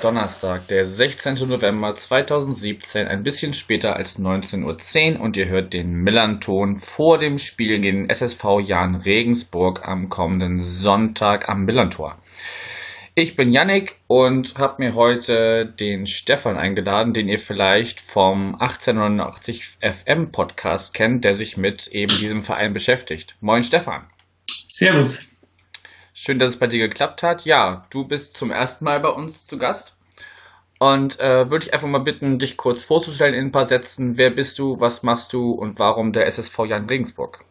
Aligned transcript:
Donnerstag, 0.00 0.66
der 0.68 0.86
16. 0.86 1.48
November 1.48 1.94
2017, 1.94 3.06
ein 3.06 3.22
bisschen 3.22 3.52
später 3.52 3.96
als 3.96 4.18
19.10 4.18 5.14
Uhr 5.16 5.20
und 5.20 5.36
ihr 5.36 5.48
hört 5.48 5.72
den 5.72 5.92
Millanton 5.92 6.76
vor 6.76 7.18
dem 7.18 7.38
Spiel 7.38 7.78
gegen 7.78 8.06
den 8.06 8.10
SSV 8.10 8.44
Jan 8.62 8.96
Regensburg 8.96 9.86
am 9.86 10.08
kommenden 10.08 10.62
Sonntag 10.62 11.48
am 11.48 11.64
Millantor. 11.64 12.18
Ich 13.14 13.36
bin 13.36 13.52
Yannick 13.52 13.96
und 14.06 14.56
habe 14.56 14.82
mir 14.82 14.94
heute 14.94 15.66
den 15.66 16.06
Stefan 16.06 16.56
eingeladen, 16.56 17.12
den 17.12 17.28
ihr 17.28 17.38
vielleicht 17.38 18.00
vom 18.00 18.54
1889 18.54 19.78
FM 19.80 20.32
Podcast 20.32 20.94
kennt, 20.94 21.24
der 21.24 21.34
sich 21.34 21.56
mit 21.56 21.88
eben 21.88 22.16
diesem 22.18 22.42
Verein 22.42 22.72
beschäftigt. 22.72 23.36
Moin 23.40 23.62
Stefan. 23.62 24.06
Servus. 24.66 25.28
Schön, 26.22 26.38
dass 26.38 26.50
es 26.50 26.58
bei 26.58 26.66
dir 26.66 26.86
geklappt 26.86 27.22
hat. 27.22 27.46
Ja, 27.46 27.86
du 27.88 28.04
bist 28.04 28.36
zum 28.36 28.50
ersten 28.50 28.84
Mal 28.84 29.00
bei 29.00 29.08
uns 29.08 29.46
zu 29.46 29.56
Gast. 29.56 29.96
Und 30.78 31.18
äh, 31.18 31.50
würde 31.50 31.64
ich 31.64 31.72
einfach 31.72 31.88
mal 31.88 32.00
bitten, 32.00 32.38
dich 32.38 32.58
kurz 32.58 32.84
vorzustellen 32.84 33.32
in 33.32 33.46
ein 33.46 33.52
paar 33.52 33.64
Sätzen. 33.64 34.18
Wer 34.18 34.28
bist 34.28 34.58
du, 34.58 34.78
was 34.78 35.02
machst 35.02 35.32
du 35.32 35.52
und 35.52 35.78
warum 35.78 36.12
der 36.12 36.26
SSV 36.26 36.58
Jan 36.66 36.84
Regensburg? 36.84 37.42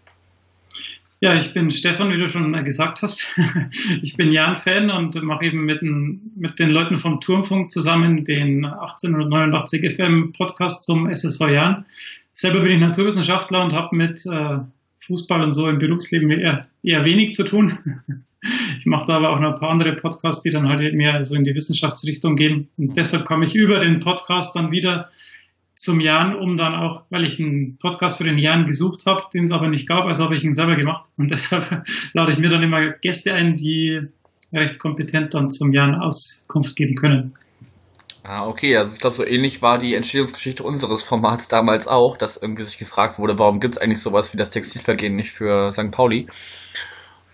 Ja, 1.19 1.33
ich 1.33 1.51
bin 1.51 1.71
Stefan, 1.71 2.11
wie 2.11 2.19
du 2.19 2.29
schon 2.29 2.63
gesagt 2.63 3.01
hast. 3.01 3.35
Ich 4.03 4.15
bin 4.15 4.29
Jan-Fan 4.29 4.91
und 4.91 5.19
mache 5.23 5.45
eben 5.45 5.65
mit 5.65 5.81
den, 5.81 6.31
mit 6.35 6.59
den 6.59 6.69
Leuten 6.69 6.97
vom 6.97 7.19
Turmfunk 7.21 7.71
zusammen 7.71 8.23
den 8.23 8.65
1889 8.65 9.95
FM 9.95 10.31
Podcast 10.33 10.83
zum 10.83 11.09
SSV 11.09 11.41
Jan. 11.47 11.87
Selber 12.33 12.59
bin 12.59 12.73
ich 12.73 12.79
Naturwissenschaftler 12.79 13.63
und 13.63 13.73
habe 13.73 13.95
mit 13.95 14.23
äh, 14.27 14.59
Fußball 14.99 15.41
und 15.41 15.53
so 15.53 15.67
im 15.67 15.79
Berufsleben 15.79 16.29
eher, 16.29 16.67
eher 16.83 17.03
wenig 17.03 17.33
zu 17.33 17.45
tun. 17.45 17.79
Ich 18.41 18.85
mache 18.85 19.05
da 19.05 19.17
aber 19.17 19.31
auch 19.31 19.39
noch 19.39 19.53
ein 19.53 19.59
paar 19.59 19.69
andere 19.69 19.93
Podcasts, 19.93 20.43
die 20.43 20.51
dann 20.51 20.67
halt 20.67 20.93
mehr 20.93 21.23
so 21.23 21.35
in 21.35 21.43
die 21.43 21.53
Wissenschaftsrichtung 21.53 22.35
gehen. 22.35 22.69
Und 22.77 22.95
deshalb 22.95 23.25
komme 23.25 23.45
ich 23.45 23.55
über 23.55 23.79
den 23.79 23.99
Podcast 23.99 24.55
dann 24.55 24.71
wieder 24.71 25.09
zum 25.75 26.01
Jan, 26.01 26.35
um 26.35 26.57
dann 26.57 26.75
auch, 26.75 27.03
weil 27.09 27.23
ich 27.23 27.39
einen 27.39 27.77
Podcast 27.77 28.17
für 28.17 28.25
den 28.25 28.37
Jan 28.37 28.65
gesucht 28.65 29.05
habe, 29.05 29.23
den 29.33 29.45
es 29.45 29.51
aber 29.51 29.69
nicht 29.69 29.87
gab, 29.87 30.05
also 30.05 30.25
habe 30.25 30.35
ich 30.35 30.43
ihn 30.43 30.51
selber 30.51 30.75
gemacht. 30.75 31.07
Und 31.17 31.31
deshalb 31.31 31.83
lade 32.13 32.31
ich 32.31 32.37
mir 32.37 32.49
dann 32.49 32.63
immer 32.63 32.89
Gäste 32.89 33.33
ein, 33.33 33.55
die 33.55 34.01
recht 34.53 34.79
kompetent 34.79 35.33
dann 35.33 35.49
zum 35.49 35.73
Jan 35.73 35.95
Auskunft 35.95 36.75
geben 36.75 36.95
können. 36.95 37.33
Ah, 38.23 38.45
okay, 38.45 38.75
also 38.75 38.93
ich 38.93 38.99
glaube, 38.99 39.15
so 39.15 39.25
ähnlich 39.25 39.61
war 39.61 39.79
die 39.79 39.95
Entstehungsgeschichte 39.95 40.63
unseres 40.63 41.01
Formats 41.01 41.47
damals 41.47 41.87
auch, 41.87 42.17
dass 42.17 42.37
irgendwie 42.37 42.63
sich 42.63 42.77
gefragt 42.77 43.17
wurde, 43.17 43.39
warum 43.39 43.59
gibt 43.59 43.75
es 43.75 43.81
eigentlich 43.81 44.01
sowas 44.01 44.33
wie 44.33 44.37
das 44.37 44.49
Textilvergehen 44.49 45.15
nicht 45.15 45.31
für 45.31 45.71
St. 45.71 45.91
Pauli? 45.91 46.27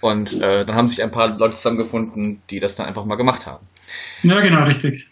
Und 0.02 0.42
äh, 0.42 0.66
dann 0.66 0.76
haben 0.76 0.88
sich 0.88 1.02
ein 1.02 1.12
paar 1.12 1.30
Leute 1.30 1.56
zusammengefunden, 1.56 2.42
die 2.50 2.60
das 2.60 2.76
dann 2.76 2.86
einfach 2.86 3.06
mal 3.06 3.16
gemacht 3.16 3.46
haben. 3.46 3.66
Ja, 4.24 4.42
genau, 4.42 4.64
richtig. 4.64 5.10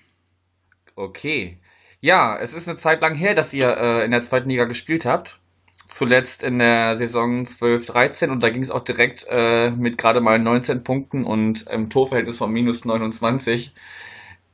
Okay. 0.95 1.57
Ja, 2.01 2.37
es 2.37 2.53
ist 2.53 2.67
eine 2.67 2.77
Zeit 2.77 3.01
lang 3.01 3.15
her, 3.15 3.33
dass 3.33 3.53
ihr 3.53 3.77
äh, 3.77 4.05
in 4.05 4.11
der 4.11 4.21
zweiten 4.21 4.49
Liga 4.49 4.65
gespielt 4.65 5.05
habt. 5.05 5.39
Zuletzt 5.87 6.43
in 6.43 6.59
der 6.59 6.95
Saison 6.95 7.45
12-13 7.45 8.29
und 8.29 8.41
da 8.41 8.49
ging 8.49 8.63
es 8.63 8.71
auch 8.71 8.81
direkt 8.81 9.25
äh, 9.29 9.69
mit 9.71 9.97
gerade 9.97 10.21
mal 10.21 10.39
19 10.39 10.83
Punkten 10.83 11.23
und 11.23 11.67
im 11.67 11.89
Torverhältnis 11.89 12.37
von 12.37 12.51
minus 12.51 12.83
29 12.83 13.73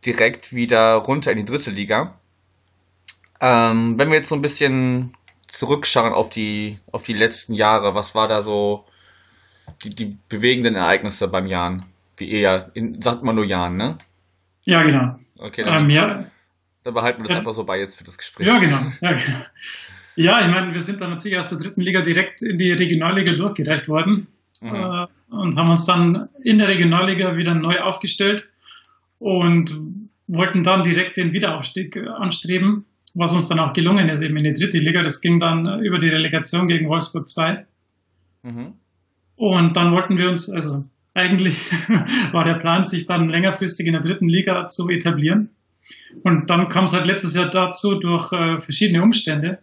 direkt 0.05 0.53
wieder 0.53 0.95
runter 0.95 1.31
in 1.31 1.37
die 1.37 1.45
dritte 1.45 1.71
Liga. 1.71 2.19
Ähm, 3.41 3.97
wenn 3.97 4.09
wir 4.09 4.17
jetzt 4.17 4.29
so 4.29 4.35
ein 4.35 4.41
bisschen 4.41 5.15
zurückschauen 5.47 6.13
auf 6.13 6.29
die, 6.29 6.79
auf 6.91 7.03
die 7.03 7.13
letzten 7.13 7.53
Jahre, 7.53 7.95
was 7.95 8.15
war 8.15 8.27
da 8.27 8.41
so 8.41 8.85
die, 9.83 9.89
die 9.91 10.17
bewegenden 10.29 10.75
Ereignisse 10.75 11.27
beim 11.27 11.47
Jan? 11.47 11.85
Wie 12.17 12.29
eher, 12.31 12.69
in, 12.73 13.01
sagt 13.01 13.23
man 13.23 13.35
nur 13.35 13.45
Jan, 13.45 13.77
ne? 13.77 13.97
Ja, 14.63 14.83
genau. 14.83 15.17
Okay, 15.39 15.63
dann, 15.63 15.83
Ähm, 15.85 15.89
ja, 15.89 16.25
dann 16.83 16.93
behalten 16.93 17.19
wir 17.21 17.25
das 17.27 17.33
Ja. 17.33 17.37
einfach 17.39 17.53
so 17.53 17.63
bei 17.63 17.79
jetzt 17.79 17.97
für 17.97 18.03
das 18.03 18.17
Gespräch. 18.17 18.47
ja, 18.47 18.59
genau. 18.59 18.79
Ja, 19.01 19.13
genau. 19.13 19.37
ja, 20.15 20.41
ich 20.41 20.47
meine, 20.47 20.73
wir 20.73 20.79
sind 20.81 20.99
dann 21.01 21.11
natürlich 21.11 21.37
aus 21.37 21.49
der 21.49 21.57
dritten 21.59 21.81
Liga 21.81 22.01
direkt 22.01 22.41
in 22.41 22.57
die 22.57 22.71
Regionalliga 22.71 23.33
durchgereicht 23.33 23.87
worden 23.87 24.27
Mhm. 24.61 24.75
äh, 24.75 25.05
und 25.29 25.55
haben 25.55 25.69
uns 25.69 25.85
dann 25.85 26.27
in 26.43 26.57
der 26.57 26.67
Regionalliga 26.67 27.37
wieder 27.37 27.53
neu 27.55 27.79
aufgestellt 27.79 28.49
und 29.19 29.73
wollten 30.27 30.63
dann 30.63 30.83
direkt 30.83 31.15
den 31.17 31.31
Wiederaufstieg 31.33 31.95
äh, 31.95 32.07
anstreben, 32.07 32.85
was 33.15 33.33
uns 33.33 33.47
dann 33.47 33.59
auch 33.59 33.71
gelungen 33.73 34.09
ist, 34.09 34.21
eben 34.21 34.35
in 34.37 34.43
die 34.43 34.53
dritte 34.53 34.79
Liga. 34.79 35.01
Das 35.01 35.21
ging 35.21 35.39
dann 35.39 35.81
über 35.81 35.97
die 35.99 36.09
Relegation 36.09 36.67
gegen 36.67 36.89
Wolfsburg 36.89 37.27
2. 37.29 37.65
Mhm. 38.43 38.73
Und 39.39 39.77
dann 39.77 39.93
wollten 39.93 40.17
wir 40.17 40.29
uns, 40.29 40.49
also 40.49 40.83
eigentlich 41.13 41.71
war 42.33 42.43
der 42.43 42.55
Plan, 42.55 42.83
sich 42.83 43.05
dann 43.05 43.29
längerfristig 43.29 43.87
in 43.87 43.93
der 43.93 44.01
dritten 44.01 44.27
Liga 44.27 44.67
zu 44.67 44.89
etablieren. 44.89 45.49
Und 46.23 46.49
dann 46.49 46.67
kam 46.67 46.83
es 46.83 46.93
halt 46.93 47.05
letztes 47.05 47.35
Jahr 47.35 47.49
dazu 47.49 47.95
durch 47.95 48.33
äh, 48.33 48.59
verschiedene 48.59 49.01
Umstände, 49.01 49.59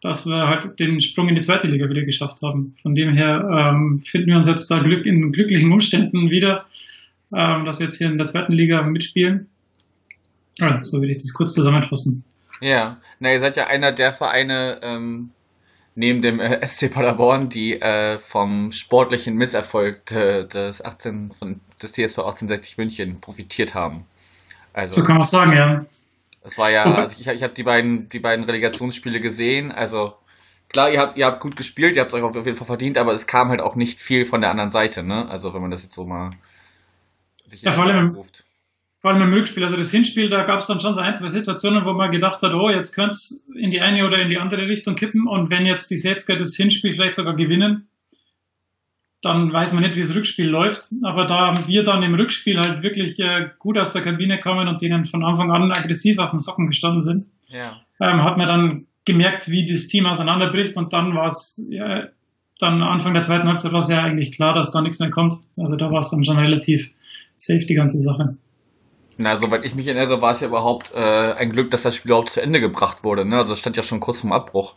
dass 0.00 0.26
wir 0.26 0.48
halt 0.48 0.80
den 0.80 1.02
Sprung 1.02 1.28
in 1.28 1.34
die 1.34 1.42
zweite 1.42 1.68
Liga 1.68 1.90
wieder 1.90 2.02
geschafft 2.02 2.40
haben. 2.42 2.74
Von 2.80 2.94
dem 2.94 3.12
her 3.12 3.68
ähm, 3.68 4.00
finden 4.00 4.28
wir 4.28 4.36
uns 4.36 4.46
jetzt 4.46 4.70
da 4.70 4.78
Glück 4.78 5.04
in 5.04 5.32
glücklichen 5.32 5.70
Umständen 5.70 6.30
wieder, 6.30 6.64
ähm, 7.36 7.66
dass 7.66 7.78
wir 7.78 7.84
jetzt 7.84 7.98
hier 7.98 8.06
in 8.06 8.16
der 8.16 8.26
zweiten 8.26 8.54
Liga 8.54 8.82
mitspielen. 8.84 9.48
Ja, 10.56 10.82
so 10.82 10.92
würde 10.94 11.12
ich 11.12 11.18
das 11.18 11.34
kurz 11.34 11.52
zusammenfassen. 11.52 12.24
Ja, 12.62 12.96
na, 13.18 13.32
ihr 13.34 13.40
seid 13.40 13.58
ja 13.58 13.66
einer 13.66 13.92
der 13.92 14.12
Vereine 14.14 14.80
ähm, 14.82 15.30
neben 15.94 16.22
dem 16.22 16.40
äh, 16.40 16.66
SC 16.66 16.92
Paderborn, 16.92 17.48
die 17.48 17.80
äh, 17.80 18.18
vom 18.18 18.72
sportlichen 18.72 19.36
Misserfolg 19.36 20.10
äh, 20.12 20.44
des 20.44 20.84
18 20.84 21.32
von 21.32 21.60
des 21.82 21.92
TSV 21.92 22.18
1860 22.18 22.78
München 22.78 23.20
profitiert 23.20 23.74
haben. 23.74 24.04
Also 24.72 25.00
So 25.00 25.06
kann 25.06 25.16
man 25.16 25.24
sagen, 25.24 25.52
ja. 25.52 25.84
es 26.44 26.58
war 26.58 26.70
ja, 26.70 26.84
also 26.84 27.16
ich, 27.18 27.26
ich 27.26 27.42
habe 27.42 27.54
die 27.54 27.62
beiden 27.62 28.08
die 28.08 28.20
beiden 28.20 28.44
Relegationsspiele 28.44 29.20
gesehen. 29.20 29.72
Also 29.72 30.14
klar, 30.68 30.90
ihr 30.90 31.00
habt 31.00 31.18
ihr 31.18 31.26
habt 31.26 31.40
gut 31.40 31.56
gespielt, 31.56 31.96
ihr 31.96 32.02
habt 32.02 32.12
es 32.12 32.14
euch 32.14 32.22
auf 32.22 32.34
jeden 32.34 32.56
Fall 32.56 32.66
verdient, 32.66 32.98
aber 32.98 33.12
es 33.12 33.26
kam 33.26 33.48
halt 33.48 33.60
auch 33.60 33.74
nicht 33.74 34.00
viel 34.00 34.24
von 34.24 34.40
der 34.40 34.50
anderen 34.50 34.70
Seite, 34.70 35.02
ne? 35.02 35.28
Also 35.28 35.52
wenn 35.54 35.60
man 35.62 35.70
das 35.70 35.82
jetzt 35.82 35.94
so 35.94 36.04
mal 36.04 36.30
sich 37.48 37.62
Ja, 37.62 37.72
vor 37.72 37.84
allem 37.84 38.10
ruft. 38.10 38.44
Vor 39.00 39.10
allem 39.12 39.22
im 39.22 39.32
Rückspiel, 39.32 39.64
also 39.64 39.76
das 39.76 39.90
Hinspiel, 39.90 40.28
da 40.28 40.42
gab 40.42 40.58
es 40.60 40.66
dann 40.66 40.78
schon 40.80 40.94
so 40.94 41.00
ein, 41.00 41.16
zwei 41.16 41.28
Situationen, 41.28 41.84
wo 41.86 41.92
man 41.94 42.10
gedacht 42.10 42.42
hat, 42.42 42.52
oh, 42.54 42.68
jetzt 42.68 42.94
könnte 42.94 43.12
es 43.12 43.46
in 43.54 43.70
die 43.70 43.80
eine 43.80 44.06
oder 44.06 44.18
in 44.20 44.28
die 44.28 44.38
andere 44.38 44.66
Richtung 44.66 44.94
kippen 44.94 45.26
und 45.26 45.50
wenn 45.50 45.64
jetzt 45.66 45.90
die 45.90 45.96
Setzger 45.96 46.36
das 46.36 46.54
Hinspiel 46.54 46.92
vielleicht 46.92 47.14
sogar 47.14 47.34
gewinnen, 47.34 47.88
dann 49.22 49.52
weiß 49.52 49.74
man 49.74 49.82
nicht, 49.82 49.96
wie 49.96 50.00
das 50.00 50.14
Rückspiel 50.14 50.48
läuft. 50.48 50.88
Aber 51.02 51.26
da 51.26 51.54
wir 51.66 51.82
dann 51.82 52.02
im 52.02 52.14
Rückspiel 52.14 52.58
halt 52.58 52.82
wirklich 52.82 53.18
äh, 53.20 53.50
gut 53.58 53.76
aus 53.78 53.92
der 53.92 54.00
Kabine 54.02 54.38
kamen 54.38 54.66
und 54.66 54.80
denen 54.80 55.04
von 55.04 55.22
Anfang 55.24 55.50
an 55.50 55.70
aggressiv 55.72 56.18
auf 56.18 56.30
den 56.30 56.38
Socken 56.40 56.66
gestanden 56.66 57.00
sind, 57.00 57.26
Ja. 57.48 57.80
ähm, 58.00 58.22
hat 58.24 58.38
man 58.38 58.46
dann 58.46 58.86
gemerkt, 59.04 59.50
wie 59.50 59.64
das 59.66 59.88
Team 59.88 60.06
auseinanderbricht 60.06 60.76
und 60.76 60.92
dann 60.92 61.14
war 61.14 61.26
es 61.26 61.62
ja, 61.68 62.08
dann 62.58 62.82
Anfang 62.82 63.12
der 63.14 63.22
zweiten 63.22 63.48
Halbzeit 63.48 63.72
war 63.72 63.80
es 63.80 63.88
ja 63.88 63.98
eigentlich 64.02 64.32
klar, 64.32 64.54
dass 64.54 64.72
da 64.72 64.80
nichts 64.82 64.98
mehr 65.00 65.10
kommt. 65.10 65.34
Also 65.56 65.76
da 65.76 65.90
war 65.90 65.98
es 66.00 66.10
dann 66.10 66.24
schon 66.24 66.38
relativ 66.38 66.90
safe, 67.36 67.64
die 67.66 67.74
ganze 67.74 67.98
Sache. 67.98 68.36
Na, 69.20 69.36
soweit 69.36 69.66
ich 69.66 69.74
mich 69.74 69.86
erinnere, 69.86 70.22
war 70.22 70.32
es 70.32 70.40
ja 70.40 70.48
überhaupt 70.48 70.92
äh, 70.94 71.32
ein 71.34 71.52
Glück, 71.52 71.70
dass 71.70 71.82
das 71.82 71.94
Spiel 71.94 72.10
überhaupt 72.12 72.30
zu 72.30 72.40
Ende 72.40 72.58
gebracht 72.58 73.04
wurde. 73.04 73.26
Ne? 73.26 73.36
Also 73.36 73.52
es 73.52 73.58
stand 73.58 73.76
ja 73.76 73.82
schon 73.82 74.00
kurz 74.00 74.20
vorm 74.20 74.32
Abbruch. 74.32 74.74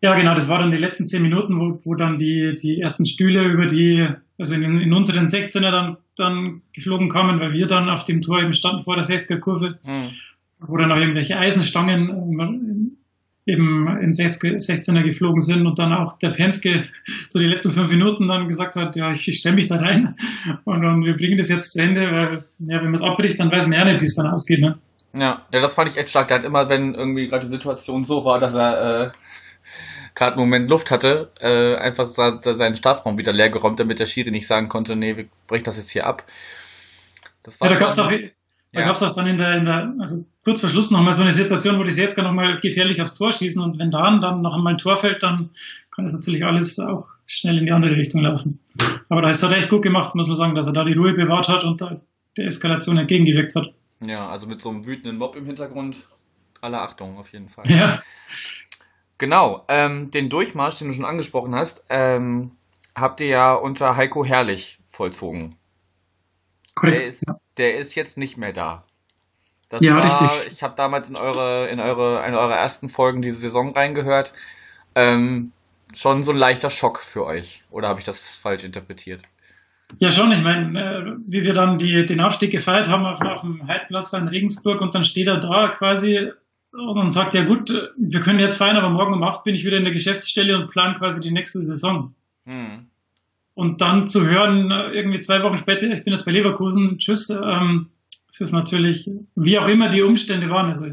Ja, 0.00 0.14
genau, 0.14 0.34
das 0.34 0.48
war 0.48 0.60
dann 0.60 0.70
die 0.70 0.76
letzten 0.76 1.06
zehn 1.06 1.22
Minuten, 1.22 1.58
wo, 1.58 1.80
wo 1.84 1.94
dann 1.96 2.16
die, 2.16 2.54
die 2.54 2.80
ersten 2.80 3.04
Stühle 3.06 3.42
über 3.42 3.66
die, 3.66 4.06
also 4.38 4.54
in, 4.54 4.80
in 4.80 4.92
unseren 4.92 5.26
16er 5.26 5.70
dann, 5.70 5.96
dann 6.16 6.62
geflogen 6.72 7.08
kamen, 7.08 7.40
weil 7.40 7.52
wir 7.52 7.66
dann 7.66 7.88
auf 7.88 8.04
dem 8.04 8.22
Tor 8.22 8.40
eben 8.40 8.52
standen 8.52 8.82
vor 8.82 8.94
der 8.94 9.04
60er 9.04 9.38
Kurve, 9.38 9.78
Hm. 9.84 10.10
wo 10.60 10.76
dann 10.76 10.92
auch 10.92 10.98
irgendwelche 10.98 11.36
Eisenstangen 11.36 12.08
ähm, 12.08 12.96
eben 13.46 13.98
in 14.00 14.12
60, 14.12 14.52
16er 14.54 15.02
geflogen 15.02 15.40
sind 15.42 15.66
und 15.66 15.78
dann 15.78 15.92
auch 15.92 16.16
der 16.18 16.30
Penske 16.30 16.84
so 17.28 17.38
die 17.38 17.46
letzten 17.46 17.72
fünf 17.72 17.90
Minuten 17.90 18.28
dann 18.28 18.46
gesagt 18.46 18.76
hat, 18.76 18.94
ja, 18.96 19.10
ich, 19.10 19.26
ich 19.26 19.38
stelle 19.38 19.56
mich 19.56 19.66
da 19.66 19.76
rein 19.76 20.14
und, 20.64 20.84
und 20.84 21.04
wir 21.04 21.16
bringen 21.16 21.36
das 21.36 21.48
jetzt 21.48 21.72
zu 21.72 21.82
Ende, 21.82 22.02
weil 22.12 22.44
ja, 22.60 22.76
wenn 22.78 22.84
man 22.84 22.94
es 22.94 23.02
abbricht, 23.02 23.40
dann 23.40 23.50
weiß 23.50 23.66
man 23.66 23.78
ja 23.78 23.84
nicht, 23.84 24.00
wie 24.00 24.04
es 24.04 24.14
dann 24.14 24.28
ausgeht. 24.28 24.60
Ne? 24.60 24.78
Ja, 25.14 25.44
ja, 25.52 25.60
das 25.60 25.74
fand 25.74 25.90
ich 25.90 25.96
echt 25.96 26.10
stark. 26.10 26.28
Der 26.28 26.38
hat 26.38 26.44
immer, 26.44 26.68
wenn 26.68 26.94
irgendwie 26.94 27.26
gerade 27.26 27.46
die 27.46 27.52
Situation 27.52 28.04
so 28.04 28.24
war, 28.24 28.38
dass 28.38 28.54
er 28.54 29.06
äh, 29.06 29.10
gerade 30.14 30.32
einen 30.32 30.40
Moment 30.40 30.70
Luft 30.70 30.90
hatte, 30.90 31.30
äh, 31.40 31.74
einfach 31.76 32.06
seinen 32.06 32.76
Strafraum 32.76 33.18
wieder 33.18 33.32
leer 33.32 33.50
geräumt, 33.50 33.80
damit 33.80 33.98
der 33.98 34.06
Schiri 34.06 34.30
nicht 34.30 34.46
sagen 34.46 34.68
konnte, 34.68 34.94
nee, 34.96 35.16
wir 35.16 35.26
brechen 35.48 35.64
das 35.64 35.76
jetzt 35.78 35.90
hier 35.90 36.06
ab. 36.06 36.24
Das 37.42 37.58
Ja, 37.58 37.66
da 37.66 37.74
schon- 37.74 37.78
gab's 37.80 37.98
auch, 37.98 38.10
da 38.72 38.80
Ja. 38.80 38.86
gab's 38.86 39.02
auch 39.02 39.12
dann 39.12 39.26
in 39.26 39.36
der, 39.36 39.54
in 39.56 39.64
der, 39.64 39.94
also 39.98 40.24
kurz 40.44 40.60
vor 40.60 40.70
Schluss 40.70 40.90
nochmal 40.90 41.12
so 41.12 41.22
eine 41.22 41.32
Situation, 41.32 41.78
wo 41.78 41.82
die 41.82 41.90
Setzger 41.90 42.22
nochmal 42.22 42.58
gefährlich 42.60 43.00
aufs 43.02 43.14
Tor 43.14 43.32
schießen 43.32 43.62
und 43.62 43.78
wenn 43.78 43.90
dann, 43.90 44.20
dann 44.20 44.42
noch 44.42 44.54
einmal 44.54 44.74
ein 44.74 44.78
Tor 44.78 44.96
fällt, 44.96 45.22
dann 45.22 45.50
kann 45.94 46.04
das 46.04 46.14
natürlich 46.14 46.44
alles 46.44 46.78
auch 46.78 47.06
schnell 47.26 47.58
in 47.58 47.66
die 47.66 47.72
andere 47.72 47.96
Richtung 47.96 48.22
laufen. 48.22 48.58
Aber 49.08 49.22
das 49.22 49.42
hat 49.42 49.52
er 49.52 49.58
echt 49.58 49.68
gut 49.68 49.82
gemacht, 49.82 50.14
muss 50.14 50.26
man 50.26 50.36
sagen, 50.36 50.54
dass 50.54 50.66
er 50.66 50.72
da 50.72 50.84
die 50.84 50.94
Ruhe 50.94 51.12
bewahrt 51.12 51.48
hat 51.48 51.64
und 51.64 51.80
da 51.80 52.00
der 52.36 52.46
Eskalation 52.46 52.96
entgegengewirkt 52.96 53.54
hat. 53.54 53.72
Ja, 54.04 54.28
also 54.28 54.46
mit 54.46 54.60
so 54.60 54.70
einem 54.70 54.86
wütenden 54.86 55.18
Mob 55.18 55.36
im 55.36 55.46
Hintergrund 55.46 56.06
Alle 56.62 56.80
Achtung, 56.80 57.18
auf 57.18 57.28
jeden 57.32 57.48
Fall. 57.48 57.64
Ja. 57.68 58.00
Genau, 59.18 59.64
ähm, 59.68 60.10
den 60.10 60.28
Durchmarsch, 60.30 60.78
den 60.78 60.88
du 60.88 60.94
schon 60.94 61.04
angesprochen 61.04 61.54
hast, 61.54 61.84
ähm, 61.90 62.52
habt 62.96 63.20
ihr 63.20 63.26
ja 63.28 63.54
unter 63.54 63.96
Heiko 63.96 64.24
Herrlich 64.24 64.80
vollzogen. 64.86 65.56
Korrekt. 66.74 66.96
Der 66.96 67.02
ist, 67.12 67.26
ja. 67.26 67.36
Der 67.56 67.78
ist 67.78 67.94
jetzt 67.94 68.18
nicht 68.18 68.36
mehr 68.36 68.52
da. 68.52 68.84
Das 69.68 69.82
Ja, 69.82 69.96
war, 69.96 70.04
richtig. 70.04 70.52
ich 70.52 70.62
habe 70.62 70.74
damals 70.76 71.08
in 71.08 71.16
eure, 71.16 71.68
in 71.68 71.80
eure, 71.80 72.26
in 72.26 72.34
eure 72.34 72.54
ersten 72.54 72.88
Folgen 72.88 73.22
diese 73.22 73.38
Saison 73.38 73.72
reingehört. 73.72 74.32
Ähm, 74.94 75.52
schon 75.94 76.24
so 76.24 76.32
ein 76.32 76.38
leichter 76.38 76.70
Schock 76.70 76.98
für 77.00 77.24
euch. 77.24 77.62
Oder 77.70 77.88
habe 77.88 77.98
ich 77.98 78.04
das 78.04 78.36
falsch 78.36 78.64
interpretiert? 78.64 79.22
Ja, 79.98 80.10
schon. 80.12 80.32
Ich 80.32 80.42
meine, 80.42 80.78
äh, 80.78 81.16
wie 81.26 81.42
wir 81.42 81.54
dann 81.54 81.78
die, 81.78 82.04
den 82.06 82.20
Aufstieg 82.20 82.50
gefeiert 82.50 82.88
haben 82.88 83.06
auf, 83.06 83.20
auf 83.20 83.42
dem 83.42 83.66
Heidplatz 83.66 84.12
in 84.12 84.28
Regensburg 84.28 84.80
und 84.80 84.94
dann 84.94 85.04
steht 85.04 85.28
er 85.28 85.38
da 85.38 85.68
quasi 85.68 86.30
und 86.72 87.10
sagt, 87.10 87.34
ja 87.34 87.42
gut, 87.42 87.70
wir 87.96 88.20
können 88.20 88.38
jetzt 88.38 88.56
feiern, 88.56 88.76
aber 88.76 88.88
morgen 88.88 89.12
um 89.12 89.22
acht 89.22 89.44
bin 89.44 89.54
ich 89.54 89.64
wieder 89.64 89.76
in 89.76 89.84
der 89.84 89.92
Geschäftsstelle 89.92 90.58
und 90.58 90.70
plan 90.70 90.96
quasi 90.96 91.20
die 91.20 91.30
nächste 91.30 91.60
Saison. 91.60 92.14
Hm. 92.46 92.86
Und 93.54 93.80
dann 93.80 94.08
zu 94.08 94.26
hören, 94.26 94.70
äh, 94.70 94.92
irgendwie 94.92 95.20
zwei 95.20 95.42
Wochen 95.42 95.58
später, 95.58 95.90
ich 95.90 96.04
bin 96.04 96.12
jetzt 96.12 96.24
bei 96.24 96.32
Leverkusen, 96.32 96.98
tschüss, 96.98 97.28
ähm, 97.30 97.88
es 98.30 98.40
ist 98.40 98.52
natürlich, 98.52 99.10
wie 99.34 99.58
auch 99.58 99.68
immer 99.68 99.90
die 99.90 100.02
Umstände 100.02 100.48
waren, 100.48 100.66
also 100.66 100.86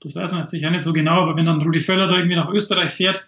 das 0.00 0.14
weiß 0.14 0.30
man 0.30 0.40
natürlich 0.40 0.66
auch 0.66 0.70
nicht 0.70 0.82
so 0.82 0.92
genau, 0.92 1.22
aber 1.22 1.36
wenn 1.36 1.46
dann 1.46 1.60
Rudi 1.60 1.80
Völler 1.80 2.06
da 2.06 2.16
irgendwie 2.16 2.36
nach 2.36 2.50
Österreich 2.50 2.92
fährt, 2.92 3.26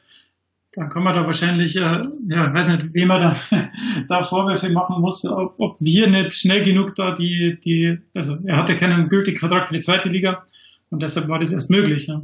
dann 0.74 0.90
kann 0.90 1.02
man 1.02 1.16
da 1.16 1.26
wahrscheinlich, 1.26 1.74
äh, 1.74 2.02
ja, 2.28 2.54
weiß 2.54 2.68
nicht, 2.68 2.94
wem 2.94 3.08
man 3.08 3.20
da, 3.20 3.36
da 4.08 4.22
Vorwürfe 4.22 4.68
machen 4.68 5.00
muss, 5.00 5.26
ob, 5.26 5.54
ob 5.58 5.76
wir 5.80 6.06
nicht 6.08 6.34
schnell 6.34 6.62
genug 6.62 6.94
da 6.94 7.12
die, 7.12 7.58
die, 7.58 7.98
also 8.14 8.38
er 8.44 8.58
hatte 8.58 8.76
keinen 8.76 9.08
gültigen 9.08 9.38
Vertrag 9.38 9.66
für 9.66 9.74
die 9.74 9.80
zweite 9.80 10.08
Liga 10.08 10.44
und 10.90 11.02
deshalb 11.02 11.28
war 11.28 11.40
das 11.40 11.52
erst 11.52 11.70
möglich. 11.70 12.06
Ja. 12.06 12.22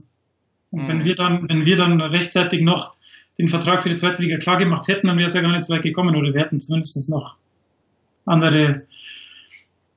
Und 0.71 0.83
Mhm. 0.83 0.89
wenn 0.89 1.05
wir 1.05 1.15
dann, 1.15 1.49
wenn 1.49 1.67
wir 1.67 1.77
dann 1.77 2.01
rechtzeitig 2.01 2.61
noch 2.61 2.97
den 3.39 3.49
Vertrag 3.49 3.83
für 3.83 3.89
die 3.89 3.97
zweite 3.97 4.23
Liga 4.23 4.37
klar 4.39 4.57
gemacht 4.57 4.89
hätten, 4.89 5.07
dann 5.07 5.17
wäre 5.17 5.27
es 5.27 5.35
ja 5.35 5.41
gar 5.41 5.51
nicht 5.51 5.65
so 5.65 5.75
weit 5.75 5.83
gekommen 5.83 6.15
oder 6.15 6.33
wir 6.33 6.41
hätten 6.41 6.61
zumindest 6.61 7.11
noch 7.11 7.37
andere, 8.27 8.87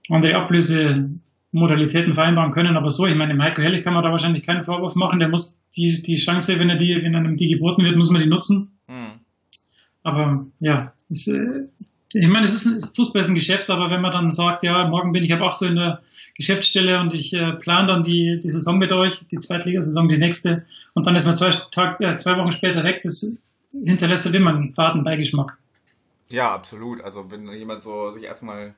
andere 0.09 0.35
Ablösemodalitäten 0.35 2.13
vereinbaren 2.13 2.51
können. 2.51 2.77
Aber 2.77 2.89
so, 2.89 3.05
ich 3.05 3.15
meine, 3.15 3.41
Heiko 3.41 3.61
Herrlich 3.61 3.83
kann 3.83 3.93
man 3.93 4.03
da 4.03 4.11
wahrscheinlich 4.11 4.43
keinen 4.43 4.63
Vorwurf 4.63 4.95
machen. 4.95 5.19
Der 5.19 5.29
muss 5.29 5.61
die, 5.75 6.01
die 6.01 6.15
Chance, 6.15 6.57
wenn 6.59 6.69
er 6.69 6.77
die, 6.77 6.95
wenn 7.03 7.15
einem 7.15 7.37
die 7.37 7.47
geboten 7.47 7.83
wird, 7.83 7.95
muss 7.95 8.11
man 8.11 8.21
die 8.21 8.27
nutzen. 8.27 8.79
Hm. 8.87 9.19
Aber 10.03 10.47
ja, 10.59 10.93
äh, 11.09 11.67
ich 12.13 12.27
meine, 12.27 12.45
es 12.45 12.53
ist 12.53 12.65
ein, 12.65 12.95
Fußball 12.95 13.21
ist 13.21 13.29
ein 13.29 13.35
Geschäft, 13.35 13.69
aber 13.69 13.89
wenn 13.89 14.01
man 14.01 14.11
dann 14.11 14.31
sagt, 14.31 14.63
ja, 14.63 14.87
morgen 14.87 15.11
bin 15.11 15.23
ich 15.23 15.33
ab 15.33 15.41
8 15.41 15.61
Uhr 15.61 15.67
in 15.67 15.75
der 15.75 16.01
Geschäftsstelle 16.35 16.99
und 16.99 17.13
ich 17.13 17.33
äh, 17.33 17.53
plane 17.53 17.87
dann 17.87 18.03
die, 18.03 18.39
die 18.41 18.49
Saison 18.49 18.77
mit 18.77 18.91
euch, 18.91 19.25
die 19.29 19.37
Zweitligasaison, 19.37 20.07
die 20.07 20.17
nächste, 20.17 20.65
und 20.93 21.05
dann 21.05 21.15
ist 21.15 21.25
man 21.25 21.35
zwei, 21.35 21.49
Tag, 21.71 21.99
äh, 21.99 22.15
zwei 22.15 22.37
Wochen 22.37 22.51
später 22.51 22.83
weg, 22.83 23.01
das 23.03 23.41
hinterlässt 23.71 24.25
halt 24.25 24.35
immer 24.35 24.51
einen 24.51 24.73
faden 24.73 25.03
Beigeschmack. 25.03 25.57
Ja, 26.29 26.53
absolut. 26.53 27.01
Also 27.01 27.29
wenn 27.31 27.51
jemand 27.53 27.83
so 27.83 28.11
sich 28.11 28.23
erstmal 28.23 28.75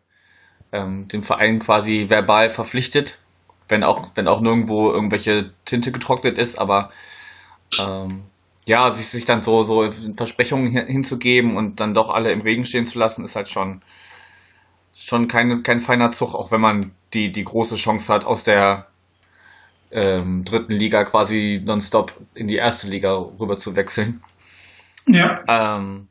ähm, 0.72 1.08
den 1.08 1.24
Verein 1.24 1.60
quasi 1.60 2.10
verbal 2.10 2.50
verpflichtet, 2.50 3.20
wenn 3.68 3.84
auch, 3.84 4.12
wenn 4.16 4.28
auch 4.28 4.42
nirgendwo 4.42 4.92
irgendwelche 4.92 5.52
Tinte 5.66 5.92
getrocknet 5.92 6.38
ist, 6.38 6.60
aber 6.60 6.92
ähm, 7.80 8.24
ja, 8.65 8.91
sich, 8.91 9.07
sich 9.07 9.25
dann 9.25 9.41
so, 9.41 9.63
so 9.63 9.91
Versprechungen 10.15 10.67
hin- 10.67 10.88
hinzugeben 10.88 11.57
und 11.57 11.79
dann 11.79 11.94
doch 11.94 12.09
alle 12.11 12.31
im 12.31 12.41
Regen 12.41 12.65
stehen 12.65 12.88
zu 12.88 13.00
lassen, 13.00 13.23
ist 13.23 13.35
halt 13.35 13.50
schon, 13.50 13.81
schon 14.95 15.27
kein, 15.27 15.63
kein 15.63 15.79
feiner 15.79 16.11
Zug, 16.11 16.35
auch 16.35 16.51
wenn 16.51 16.61
man 16.61 16.91
die, 17.13 17.31
die 17.31 17.44
große 17.44 17.75
Chance 17.75 18.11
hat, 18.13 18.25
aus 18.25 18.44
der 18.44 18.88
ähm, 19.91 20.45
dritten 20.45 20.73
Liga 20.73 21.03
quasi 21.03 21.61
nonstop 21.63 22.13
in 22.35 22.47
die 22.47 22.56
erste 22.56 22.88
Liga 22.88 23.15
rüber 23.39 23.57
zu 23.57 23.75
wechseln. 23.75 24.21
Ja, 25.07 25.35
Ähm, 25.47 26.07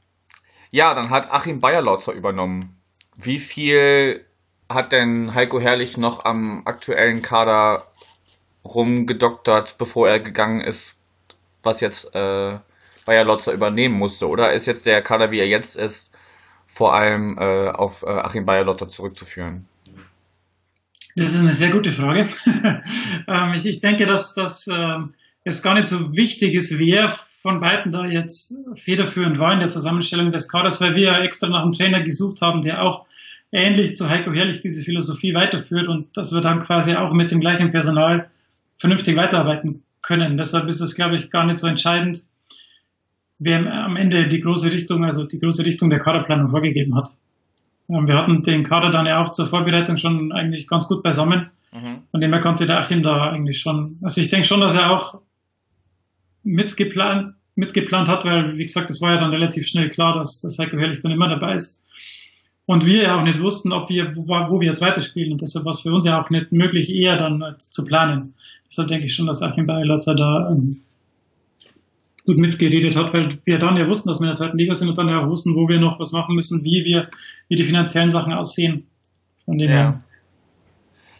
ja, 0.70 0.94
dann 0.94 1.10
hat 1.10 1.32
Achim 1.32 1.60
Bayerlautzer 1.60 2.12
übernommen. 2.12 2.80
Wie 3.16 3.38
viel 3.40 4.26
hat 4.68 4.92
denn 4.92 5.34
Heiko 5.34 5.60
Herrlich 5.60 5.96
noch 5.98 6.24
am 6.24 6.62
aktuellen 6.66 7.22
Kader 7.22 7.84
rumgedoktert, 8.64 9.78
bevor 9.78 10.08
er 10.08 10.20
gegangen 10.20 10.60
ist, 10.62 10.94
was 11.62 11.80
jetzt 11.80 12.14
äh, 12.14 12.58
Bayerlautzer 13.06 13.52
übernehmen 13.52 13.98
musste? 13.98 14.28
Oder 14.28 14.52
ist 14.52 14.66
jetzt 14.66 14.86
der 14.86 15.02
Kader, 15.02 15.30
wie 15.30 15.38
er 15.38 15.48
jetzt 15.48 15.76
ist, 15.76 16.12
vor 16.66 16.94
allem 16.94 17.38
äh, 17.38 17.70
auf 17.70 18.02
äh, 18.02 18.10
Achim 18.10 18.44
Bayerlautzer 18.44 18.88
zurückzuführen? 18.88 19.66
das 21.18 21.34
ist 21.34 21.40
eine 21.40 21.52
sehr 21.52 21.70
gute 21.70 21.90
Frage. 21.90 22.28
ähm, 23.28 23.52
ich, 23.54 23.66
ich 23.66 23.80
denke, 23.80 24.06
dass, 24.06 24.34
dass 24.34 24.68
ähm, 24.68 25.10
es 25.44 25.62
gar 25.62 25.74
nicht 25.74 25.88
so 25.88 26.14
wichtig 26.14 26.54
ist, 26.54 26.78
wer 26.78 27.10
von 27.10 27.60
beiden 27.60 27.92
da 27.92 28.06
jetzt 28.06 28.54
federführend 28.74 29.38
war 29.38 29.52
in 29.52 29.60
der 29.60 29.68
Zusammenstellung 29.68 30.32
des 30.32 30.48
Kaders, 30.48 30.80
weil 30.80 30.94
wir 30.94 31.04
ja 31.04 31.22
extra 31.22 31.48
nach 31.48 31.62
einem 31.62 31.72
Trainer 31.72 32.02
gesucht 32.02 32.40
haben, 32.42 32.62
der 32.62 32.82
auch 32.82 33.06
ähnlich 33.52 33.96
zu 33.96 34.08
Heiko 34.08 34.32
Herrlich 34.32 34.60
diese 34.60 34.84
Philosophie 34.84 35.34
weiterführt 35.34 35.88
und 35.88 36.16
dass 36.16 36.32
wir 36.32 36.40
dann 36.40 36.60
quasi 36.60 36.94
auch 36.94 37.12
mit 37.12 37.30
dem 37.30 37.40
gleichen 37.40 37.70
Personal 37.70 38.28
vernünftig 38.76 39.16
weiterarbeiten 39.16 39.82
können. 40.02 40.36
Deshalb 40.36 40.68
ist 40.68 40.80
es, 40.80 40.94
glaube 40.94 41.16
ich, 41.16 41.30
gar 41.30 41.44
nicht 41.44 41.58
so 41.58 41.66
entscheidend, 41.66 42.20
wer 43.38 43.72
am 43.72 43.96
Ende 43.96 44.28
die 44.28 44.40
große 44.40 44.72
Richtung, 44.72 45.04
also 45.04 45.26
die 45.26 45.38
große 45.38 45.64
Richtung 45.64 45.90
der 45.90 45.98
Kaderplanung 45.98 46.48
vorgegeben 46.48 46.96
hat. 46.96 47.10
Ähm, 47.88 48.06
Wir 48.06 48.16
hatten 48.16 48.42
den 48.42 48.64
Kader 48.64 48.90
dann 48.90 49.06
ja 49.06 49.22
auch 49.22 49.32
zur 49.32 49.46
Vorbereitung 49.46 49.96
schon 49.96 50.32
eigentlich 50.32 50.66
ganz 50.66 50.88
gut 50.88 51.02
beisammen. 51.02 51.50
Mhm. 51.72 52.02
Von 52.10 52.20
dem 52.20 52.32
her 52.32 52.40
konnte 52.40 52.66
der 52.66 52.78
Achim 52.78 53.02
da 53.02 53.30
eigentlich 53.30 53.60
schon, 53.60 53.98
also 54.02 54.20
ich 54.20 54.28
denke 54.28 54.46
schon, 54.46 54.60
dass 54.60 54.74
er 54.74 54.90
auch 54.90 55.20
mitgeplant, 56.42 57.34
mitgeplant 57.54 58.08
hat, 58.08 58.24
weil, 58.24 58.56
wie 58.56 58.64
gesagt, 58.64 58.90
es 58.90 59.00
war 59.00 59.12
ja 59.12 59.16
dann 59.18 59.30
relativ 59.30 59.66
schnell 59.66 59.88
klar, 59.88 60.14
dass, 60.14 60.40
dass 60.40 60.58
Heiko 60.58 60.78
Herrlich 60.78 61.00
dann 61.00 61.12
immer 61.12 61.28
dabei 61.28 61.54
ist. 61.54 61.84
Und 62.66 62.84
wir 62.84 63.02
ja 63.02 63.18
auch 63.18 63.24
nicht 63.24 63.40
wussten, 63.40 63.72
ob 63.72 63.88
wir, 63.88 64.14
wo, 64.14 64.26
wo 64.26 64.60
wir 64.60 64.66
jetzt 64.66 64.82
weiterspielen. 64.82 65.32
Und 65.32 65.40
deshalb 65.40 65.64
war 65.64 65.70
es 65.70 65.80
für 65.80 65.90
uns 65.90 66.04
ja 66.04 66.20
auch 66.20 66.28
nicht 66.28 66.52
möglich, 66.52 66.90
eher 66.90 67.16
dann 67.16 67.40
äh, 67.40 67.56
zu 67.56 67.84
planen. 67.84 68.34
Deshalb 68.70 68.88
denke 68.88 69.06
ich 69.06 69.14
schon, 69.14 69.26
dass 69.26 69.42
Achim 69.42 69.66
Bayerlatzer 69.66 70.14
da 70.14 70.50
ähm, 70.50 70.82
gut 72.26 72.36
mitgeredet 72.36 72.96
hat, 72.96 73.12
weil 73.14 73.28
wir 73.44 73.58
dann 73.58 73.76
ja 73.76 73.88
wussten, 73.88 74.08
dass 74.08 74.20
wir 74.20 74.24
in 74.26 74.32
der 74.32 74.38
zweiten 74.38 74.58
Liga 74.58 74.74
sind 74.74 74.88
und 74.88 74.98
dann 74.98 75.08
ja 75.08 75.20
auch 75.20 75.28
wussten, 75.28 75.54
wo 75.54 75.68
wir 75.68 75.80
noch 75.80 75.98
was 75.98 76.12
machen 76.12 76.34
müssen, 76.34 76.62
wie 76.62 76.84
wir, 76.84 77.08
wie 77.48 77.56
die 77.56 77.64
finanziellen 77.64 78.10
Sachen 78.10 78.32
aussehen. 78.34 78.86
Von 79.46 79.56
dem 79.56 79.70
Ja. 79.70 79.76
her. 79.76 79.98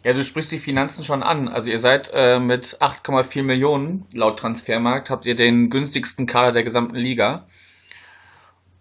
Ja, 0.05 0.13
du 0.13 0.23
sprichst 0.23 0.53
die 0.53 0.59
Finanzen 0.59 1.03
schon 1.05 1.23
an. 1.23 1.49
Also 1.49 1.71
ihr 1.71 1.81
seid 1.81 2.11
äh, 2.15 2.39
mit 2.39 2.79
8,4 2.81 3.43
Millionen 3.43 4.05
laut 4.15 4.39
Transfermarkt, 4.39 5.11
habt 5.11 5.27
ihr 5.27 5.35
den 5.35 5.71
günstigsten 5.71 6.27
Kader 6.27 6.53
der 6.53 6.63
gesamten 6.63 6.97
Liga. 6.97 7.47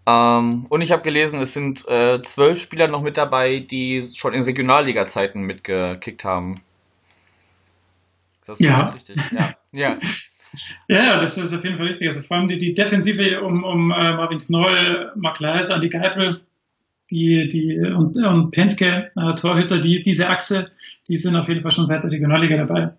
Ähm, 0.06 0.66
und 0.70 0.82
ich 0.82 0.92
habe 0.92 1.04
gelesen, 1.04 1.42
es 1.42 1.54
sind 1.54 1.88
äh, 1.88 2.22
zwölf 2.22 2.60
Spieler 2.60 2.88
noch 2.88 3.02
mit 3.02 3.18
dabei, 3.18 3.60
die 3.60 4.08
schon 4.14 4.34
in 4.34 4.44
Regionalliga-Zeiten 4.44 5.42
mitgekickt 5.42 6.24
haben. 6.24 6.62
Ist 8.48 8.60
das 8.60 8.60
Ja. 8.60 8.80
soweit 8.80 8.96
richtig? 8.96 9.18
Ja. 9.32 9.54
Ja. 9.74 9.98
Ja, 10.88 11.04
ja, 11.04 11.20
das 11.20 11.38
ist 11.38 11.54
auf 11.54 11.63
jeden 11.66 11.77
Fall 11.77 11.88
richtig. 11.88 12.08
Also 12.08 12.22
vor 12.22 12.38
allem 12.38 12.48
die, 12.48 12.58
die 12.58 12.74
Defensive 12.74 13.42
um, 13.42 13.63
um 13.66 13.92
äh, 13.92 14.13
Marvin 14.13 14.38
Knoll, 14.39 15.12
Mark 15.16 15.39
Leis, 15.42 15.70
Andy 15.70 15.89
Geipel, 15.89 16.39
die, 17.12 17.48
die 17.50 17.77
und, 17.77 18.18
und 18.18 18.51
Penske, 18.51 19.12
äh, 19.16 19.36
Torhüter, 19.36 19.77
die, 19.77 20.01
diese 20.01 20.30
Achse, 20.30 20.72
die 21.10 21.18
sind 21.18 21.36
auf 21.36 21.50
jeden 21.50 21.62
Fall 21.62 21.72
schon 21.72 21.86
seit 21.86 22.04
der 22.04 22.12
Regionalliga 22.12 22.66
dabei. 22.66 22.94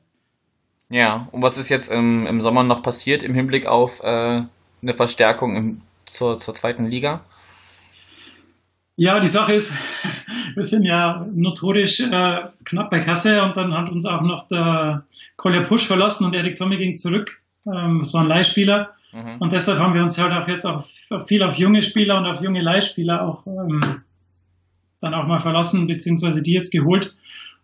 Ja. 0.90 1.26
Und 1.32 1.42
was 1.42 1.56
ist 1.56 1.70
jetzt 1.70 1.90
im, 1.90 2.26
im 2.26 2.40
Sommer 2.42 2.62
noch 2.62 2.82
passiert 2.82 3.22
im 3.22 3.34
Hinblick 3.34 3.66
auf 3.66 4.02
äh, 4.04 4.42
eine 4.82 4.94
Verstärkung 4.94 5.56
im, 5.56 5.80
zur, 6.04 6.38
zur 6.38 6.54
zweiten 6.54 6.86
Liga? 6.86 7.22
Ja, 9.00 9.20
die 9.20 9.28
Sache 9.28 9.52
ist, 9.52 9.72
wir 10.56 10.64
sind 10.64 10.82
ja 10.82 11.24
notorisch 11.32 12.00
äh, 12.00 12.40
knapp 12.64 12.90
bei 12.90 12.98
Kasse 12.98 13.44
und 13.44 13.56
dann 13.56 13.72
hat 13.72 13.90
uns 13.90 14.04
auch 14.04 14.22
noch 14.22 14.48
der 14.48 15.04
Kolja 15.36 15.62
Pusch 15.62 15.86
verlassen 15.86 16.24
und 16.24 16.34
Erik 16.34 16.56
Tommy 16.56 16.78
ging 16.78 16.96
zurück. 16.96 17.38
Ähm, 17.64 18.00
das 18.00 18.12
waren 18.12 18.26
Leihspieler. 18.26 18.90
Mhm. 19.12 19.36
Und 19.38 19.52
deshalb 19.52 19.78
haben 19.78 19.94
wir 19.94 20.02
uns 20.02 20.18
halt 20.18 20.32
auch 20.32 20.48
jetzt 20.48 20.64
auch 20.64 20.84
viel 21.26 21.44
auf 21.44 21.54
junge 21.54 21.80
Spieler 21.82 22.18
und 22.18 22.26
auf 22.26 22.42
junge 22.42 22.60
Leihspieler 22.60 23.22
auch 23.22 23.46
ähm, 23.46 23.80
dann 25.00 25.14
auch 25.14 25.28
mal 25.28 25.38
verlassen, 25.38 25.86
beziehungsweise 25.86 26.42
die 26.42 26.54
jetzt 26.54 26.72
geholt. 26.72 27.16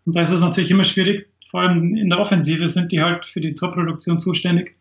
Und 0.05 0.15
da 0.15 0.21
ist 0.21 0.31
es 0.31 0.39
natürlich 0.39 0.71
immer 0.71 0.85
schwierig, 0.85 1.27
vor 1.49 1.59
allem 1.61 1.97
in 1.97 2.09
der 2.09 2.19
Offensive 2.19 2.65
sind 2.69 2.93
die 2.93 3.01
halt 3.01 3.25
für 3.25 3.41
die 3.41 3.55
Torproduktion 3.55 4.19
zuständig. 4.19 4.77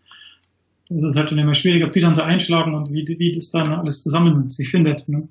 Das 0.88 1.02
ist 1.02 1.16
halt 1.16 1.32
dann 1.32 1.38
immer 1.38 1.54
schwierig, 1.54 1.82
ob 1.82 1.90
die 1.90 2.00
dann 2.00 2.14
so 2.14 2.22
einschlagen 2.22 2.74
und 2.74 2.92
wie, 2.92 3.04
wie 3.18 3.32
das 3.32 3.50
dann 3.50 3.72
alles 3.72 4.04
zusammen 4.04 4.48
sich 4.50 4.68
findet. 4.68 5.08
Ne? 5.08 5.26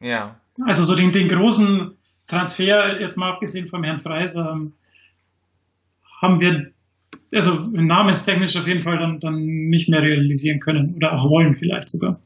Ja. 0.00 0.36
Also 0.64 0.84
so 0.84 0.94
den, 0.94 1.12
den 1.12 1.28
großen 1.28 1.96
Transfer, 2.26 3.00
jetzt 3.00 3.16
mal 3.16 3.30
abgesehen 3.32 3.68
vom 3.68 3.84
Herrn 3.84 3.98
Freis, 3.98 4.34
ähm, 4.34 4.72
haben 6.20 6.40
wir 6.40 6.72
also 7.32 7.58
namenstechnisch 7.80 8.56
auf 8.56 8.66
jeden 8.66 8.82
Fall 8.82 8.98
dann, 8.98 9.20
dann 9.20 9.44
nicht 9.44 9.88
mehr 9.88 10.02
realisieren 10.02 10.60
können 10.60 10.94
oder 10.96 11.12
auch 11.12 11.28
wollen 11.28 11.56
vielleicht 11.56 11.88
sogar. 11.88 12.18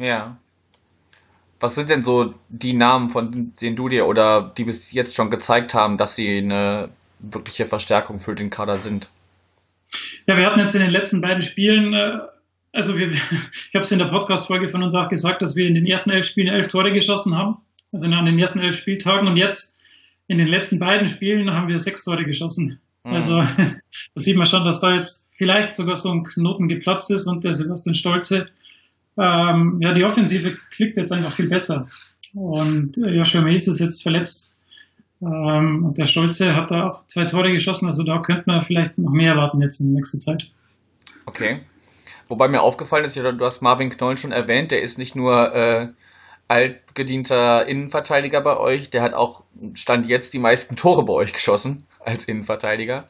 Ja. 0.00 0.36
Was 1.60 1.76
sind 1.76 1.90
denn 1.90 2.02
so 2.02 2.34
die 2.48 2.72
Namen, 2.72 3.08
von 3.08 3.52
denen 3.60 3.76
du 3.76 3.88
dir 3.88 4.06
oder 4.06 4.52
die 4.56 4.64
bis 4.64 4.90
jetzt 4.90 5.14
schon 5.14 5.30
gezeigt 5.30 5.74
haben, 5.74 5.96
dass 5.96 6.16
sie 6.16 6.38
eine 6.38 6.88
wirkliche 7.20 7.66
Verstärkung 7.66 8.18
für 8.18 8.34
den 8.34 8.50
Kader 8.50 8.78
sind? 8.78 9.10
Ja, 10.26 10.36
wir 10.36 10.46
hatten 10.46 10.58
jetzt 10.58 10.74
in 10.74 10.82
den 10.82 10.90
letzten 10.90 11.20
beiden 11.20 11.42
Spielen, 11.42 11.94
äh, 11.94 12.18
also 12.72 12.98
wir, 12.98 13.10
ich 13.10 13.74
habe 13.74 13.84
es 13.84 13.92
in 13.92 13.98
der 13.98 14.06
Podcast-Folge 14.06 14.68
von 14.68 14.82
uns 14.82 14.94
auch 14.94 15.08
gesagt, 15.08 15.42
dass 15.42 15.56
wir 15.56 15.66
in 15.66 15.74
den 15.74 15.86
ersten 15.86 16.10
elf 16.10 16.26
Spielen 16.26 16.48
elf 16.48 16.68
Tore 16.68 16.92
geschossen 16.92 17.36
haben, 17.36 17.58
also 17.92 18.06
an 18.06 18.24
den 18.24 18.38
ersten 18.38 18.60
elf 18.60 18.76
Spieltagen 18.76 19.28
und 19.28 19.36
jetzt 19.36 19.78
in 20.28 20.38
den 20.38 20.48
letzten 20.48 20.78
beiden 20.78 21.08
Spielen 21.08 21.50
haben 21.52 21.68
wir 21.68 21.78
sechs 21.78 22.04
Tore 22.04 22.24
geschossen. 22.24 22.80
Mhm. 23.04 23.12
Also 23.12 23.36
da 23.56 23.80
sieht 24.14 24.36
man 24.36 24.46
schon, 24.46 24.64
dass 24.64 24.80
da 24.80 24.94
jetzt 24.94 25.28
vielleicht 25.36 25.74
sogar 25.74 25.96
so 25.96 26.10
ein 26.10 26.24
Knoten 26.24 26.68
geplatzt 26.68 27.10
ist 27.10 27.26
und 27.26 27.44
der 27.44 27.52
Sebastian 27.52 27.94
Stolze, 27.94 28.46
ähm, 29.18 29.78
ja, 29.80 29.92
die 29.92 30.04
Offensive 30.04 30.56
klickt 30.70 30.96
jetzt 30.96 31.12
einfach 31.12 31.32
viel 31.32 31.48
besser. 31.48 31.88
Und 32.34 32.96
äh, 32.98 33.10
Joshua 33.10 33.42
Mace 33.42 33.68
ist 33.68 33.80
jetzt 33.80 34.02
verletzt. 34.02 34.56
Ähm, 35.20 35.84
und 35.84 35.98
der 35.98 36.06
Stolze 36.06 36.56
hat 36.56 36.70
da 36.70 36.88
auch 36.88 37.06
zwei 37.06 37.24
Tore 37.24 37.52
geschossen, 37.52 37.86
also 37.86 38.02
da 38.02 38.18
könnte 38.18 38.44
man 38.46 38.62
vielleicht 38.62 38.98
noch 38.98 39.10
mehr 39.10 39.32
erwarten 39.32 39.60
jetzt 39.60 39.80
in 39.80 39.92
nächster 39.92 40.18
Zeit. 40.18 40.50
Okay. 41.26 41.60
Wobei 42.28 42.48
mir 42.48 42.62
aufgefallen 42.62 43.04
ist, 43.04 43.16
du 43.16 43.44
hast 43.44 43.62
Marvin 43.62 43.90
Knoll 43.90 44.16
schon 44.16 44.32
erwähnt, 44.32 44.70
der 44.70 44.82
ist 44.82 44.98
nicht 44.98 45.14
nur 45.14 45.54
äh, 45.54 45.88
altgedienter 46.48 47.66
Innenverteidiger 47.66 48.40
bei 48.40 48.56
euch, 48.56 48.90
der 48.90 49.02
hat 49.02 49.14
auch, 49.14 49.42
stand 49.74 50.06
jetzt 50.06 50.34
die 50.34 50.38
meisten 50.38 50.76
Tore 50.76 51.04
bei 51.04 51.12
euch 51.12 51.32
geschossen 51.32 51.86
als 52.00 52.26
Innenverteidiger. 52.26 53.08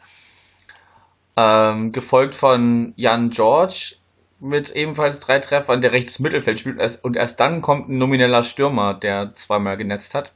Ähm, 1.36 1.92
gefolgt 1.92 2.34
von 2.34 2.92
Jan 2.96 3.30
George 3.30 3.96
mit 4.38 4.70
ebenfalls 4.72 5.20
drei 5.20 5.38
Treffern, 5.38 5.80
der 5.80 5.92
rechtes 5.92 6.18
Mittelfeld 6.18 6.58
spielt. 6.58 6.98
Und 7.02 7.16
erst 7.16 7.40
dann 7.40 7.62
kommt 7.62 7.88
ein 7.88 7.98
nomineller 7.98 8.42
Stürmer, 8.42 8.92
der 8.92 9.34
zweimal 9.34 9.76
genetzt 9.76 10.14
hat. 10.14 10.32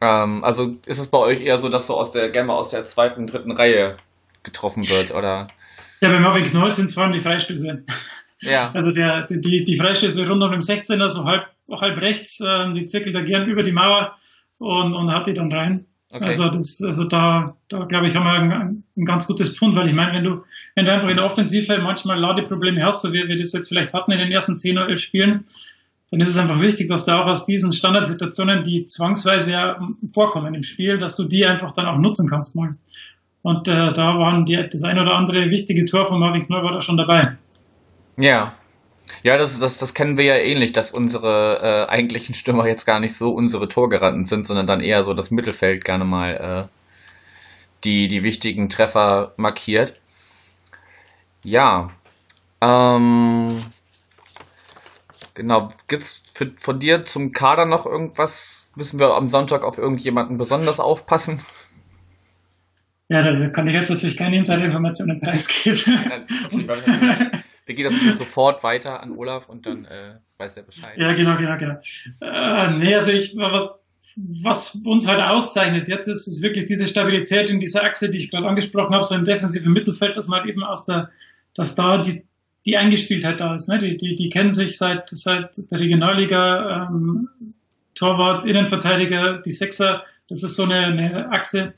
Ähm, 0.00 0.44
also 0.44 0.76
ist 0.86 0.98
es 0.98 1.06
bei 1.08 1.18
euch 1.18 1.42
eher 1.42 1.58
so, 1.58 1.68
dass 1.68 1.86
so 1.86 1.96
aus 1.96 2.12
der 2.12 2.30
Gamma 2.30 2.54
aus 2.54 2.70
der 2.70 2.84
zweiten, 2.84 3.26
dritten 3.26 3.52
Reihe 3.52 3.96
getroffen 4.42 4.88
wird, 4.88 5.12
oder? 5.14 5.46
Ja, 6.02 6.08
bei 6.08 6.18
Marvin 6.18 6.42
Knoll 6.44 6.70
sind 6.70 6.86
es 6.86 6.94
vor 6.94 7.04
allem 7.04 7.12
die 7.12 7.20
Freistöße. 7.20 7.84
Ja. 8.40 8.70
Also 8.74 8.90
der, 8.90 9.28
die, 9.28 9.62
die 9.62 9.76
Freistöße 9.76 10.28
rund 10.28 10.42
um 10.42 10.50
den 10.50 10.60
16er, 10.60 11.08
so 11.08 11.24
halb, 11.24 11.46
halb 11.70 12.00
rechts, 12.00 12.40
äh, 12.40 12.72
die 12.72 12.86
zirkelt 12.86 13.14
er 13.14 13.22
gern 13.22 13.48
über 13.48 13.62
die 13.62 13.70
Mauer 13.70 14.16
und, 14.58 14.94
und 14.94 15.12
hat 15.12 15.28
die 15.28 15.32
dann 15.32 15.52
rein. 15.52 15.86
Okay. 16.10 16.24
Also, 16.24 16.48
das, 16.48 16.82
also 16.84 17.04
da, 17.04 17.56
da 17.68 17.84
glaube 17.84 18.08
ich, 18.08 18.16
haben 18.16 18.24
wir 18.24 18.32
ein, 18.32 18.84
ein, 18.96 19.04
ganz 19.04 19.28
gutes 19.28 19.56
Pfund, 19.56 19.76
weil 19.76 19.86
ich 19.86 19.94
meine, 19.94 20.12
wenn 20.12 20.24
du, 20.24 20.42
wenn 20.74 20.84
du 20.84 20.92
einfach 20.92 21.08
in 21.08 21.16
der 21.16 21.24
Offensive 21.24 21.78
manchmal 21.78 22.18
Ladeprobleme 22.18 22.84
hast, 22.84 23.02
so 23.02 23.12
wie 23.12 23.26
wir 23.28 23.38
das 23.38 23.52
jetzt 23.52 23.68
vielleicht 23.68 23.94
hatten 23.94 24.10
in 24.10 24.18
den 24.18 24.32
ersten 24.32 24.58
10 24.58 24.78
oder 24.78 24.88
11 24.88 25.00
Spielen, 25.00 25.44
dann 26.10 26.20
ist 26.20 26.28
es 26.28 26.36
einfach 26.36 26.60
wichtig, 26.60 26.88
dass 26.88 27.06
du 27.06 27.12
auch 27.12 27.26
aus 27.26 27.46
diesen 27.46 27.72
Standardsituationen, 27.72 28.64
die 28.64 28.84
zwangsweise 28.84 29.52
ja 29.52 29.88
vorkommen 30.12 30.54
im 30.54 30.64
Spiel, 30.64 30.98
dass 30.98 31.16
du 31.16 31.24
die 31.24 31.46
einfach 31.46 31.72
dann 31.72 31.86
auch 31.86 31.96
nutzen 31.96 32.28
kannst 32.28 32.56
mal. 32.56 32.76
Und 33.42 33.66
äh, 33.68 33.92
da 33.92 34.18
waren 34.18 34.44
die, 34.44 34.68
das 34.70 34.84
ein 34.84 34.98
oder 34.98 35.14
andere 35.14 35.50
wichtige 35.50 35.84
Tor 35.84 36.06
von 36.06 36.20
Marvin 36.20 36.46
Knoll 36.46 36.62
war 36.62 36.72
da 36.72 36.80
schon 36.80 36.96
dabei. 36.96 37.36
Ja, 38.18 38.54
ja, 39.22 39.36
das, 39.36 39.58
das, 39.58 39.78
das 39.78 39.94
kennen 39.94 40.16
wir 40.16 40.24
ja 40.24 40.36
ähnlich, 40.36 40.72
dass 40.72 40.90
unsere 40.90 41.60
äh, 41.60 41.90
eigentlichen 41.90 42.34
Stürmer 42.34 42.66
jetzt 42.66 42.86
gar 42.86 42.98
nicht 42.98 43.16
so 43.16 43.30
unsere 43.30 43.68
Torgeranten 43.68 44.24
sind, 44.24 44.46
sondern 44.46 44.66
dann 44.66 44.80
eher 44.80 45.04
so 45.04 45.14
das 45.14 45.30
Mittelfeld 45.30 45.84
gerne 45.84 46.04
mal 46.04 46.68
äh, 46.70 46.78
die, 47.84 48.08
die 48.08 48.22
wichtigen 48.22 48.68
Treffer 48.68 49.32
markiert. 49.36 50.00
Ja. 51.44 51.90
Ähm, 52.60 53.58
genau. 55.34 55.68
Gibt's 55.88 56.24
für, 56.34 56.52
von 56.56 56.78
dir 56.78 57.04
zum 57.04 57.32
Kader 57.32 57.66
noch 57.66 57.86
irgendwas? 57.86 58.70
Müssen 58.74 58.98
wir 58.98 59.14
am 59.14 59.28
Sonntag 59.28 59.64
auf 59.64 59.78
irgendjemanden 59.78 60.36
besonders 60.36 60.80
aufpassen? 60.80 61.40
Ja, 63.12 63.30
da 63.30 63.48
kann 63.48 63.66
ich 63.66 63.74
jetzt 63.74 63.90
natürlich 63.90 64.16
keine 64.16 64.38
Insider-Informationen 64.38 65.20
preisgeben. 65.20 65.80
wir 67.66 67.74
gehen 67.74 67.84
das 67.84 68.18
sofort 68.18 68.64
weiter 68.64 69.02
an 69.02 69.12
Olaf 69.12 69.50
und 69.50 69.66
dann 69.66 69.84
äh, 69.84 70.14
weiß 70.38 70.56
er 70.56 70.62
Bescheid. 70.62 70.94
Ja, 70.96 71.12
genau, 71.12 71.36
genau, 71.36 71.58
genau. 71.58 71.78
Äh, 72.22 72.70
nee, 72.78 72.94
also 72.94 73.12
ich, 73.12 73.36
was, 73.36 73.70
was 74.16 74.80
uns 74.86 75.06
halt 75.08 75.20
auszeichnet 75.20 75.88
jetzt 75.88 76.08
ist, 76.08 76.26
ist 76.26 76.42
wirklich 76.42 76.64
diese 76.64 76.88
Stabilität 76.88 77.50
in 77.50 77.60
dieser 77.60 77.84
Achse, 77.84 78.10
die 78.10 78.16
ich 78.16 78.30
gerade 78.30 78.48
angesprochen 78.48 78.94
habe, 78.94 79.04
so 79.04 79.14
im 79.14 79.24
defensiven 79.24 79.74
Mittelfeld, 79.74 80.16
dass 80.16 80.28
man 80.28 80.48
eben 80.48 80.64
aus 80.64 80.86
der, 80.86 81.10
dass 81.54 81.74
da 81.74 81.98
die, 81.98 82.24
die 82.64 82.78
Eingespieltheit 82.78 83.40
da 83.40 83.54
ist. 83.54 83.68
Ne? 83.68 83.76
Die, 83.76 83.98
die, 83.98 84.14
die 84.14 84.30
kennen 84.30 84.52
sich 84.52 84.78
seit, 84.78 85.10
seit 85.10 85.70
der 85.70 85.80
Regionalliga, 85.80 86.88
ähm, 86.88 87.28
Torwart, 87.94 88.46
Innenverteidiger, 88.46 89.42
die 89.42 89.52
Sechser, 89.52 90.02
das 90.30 90.42
ist 90.42 90.56
so 90.56 90.62
eine, 90.62 90.86
eine 90.86 91.30
Achse, 91.30 91.74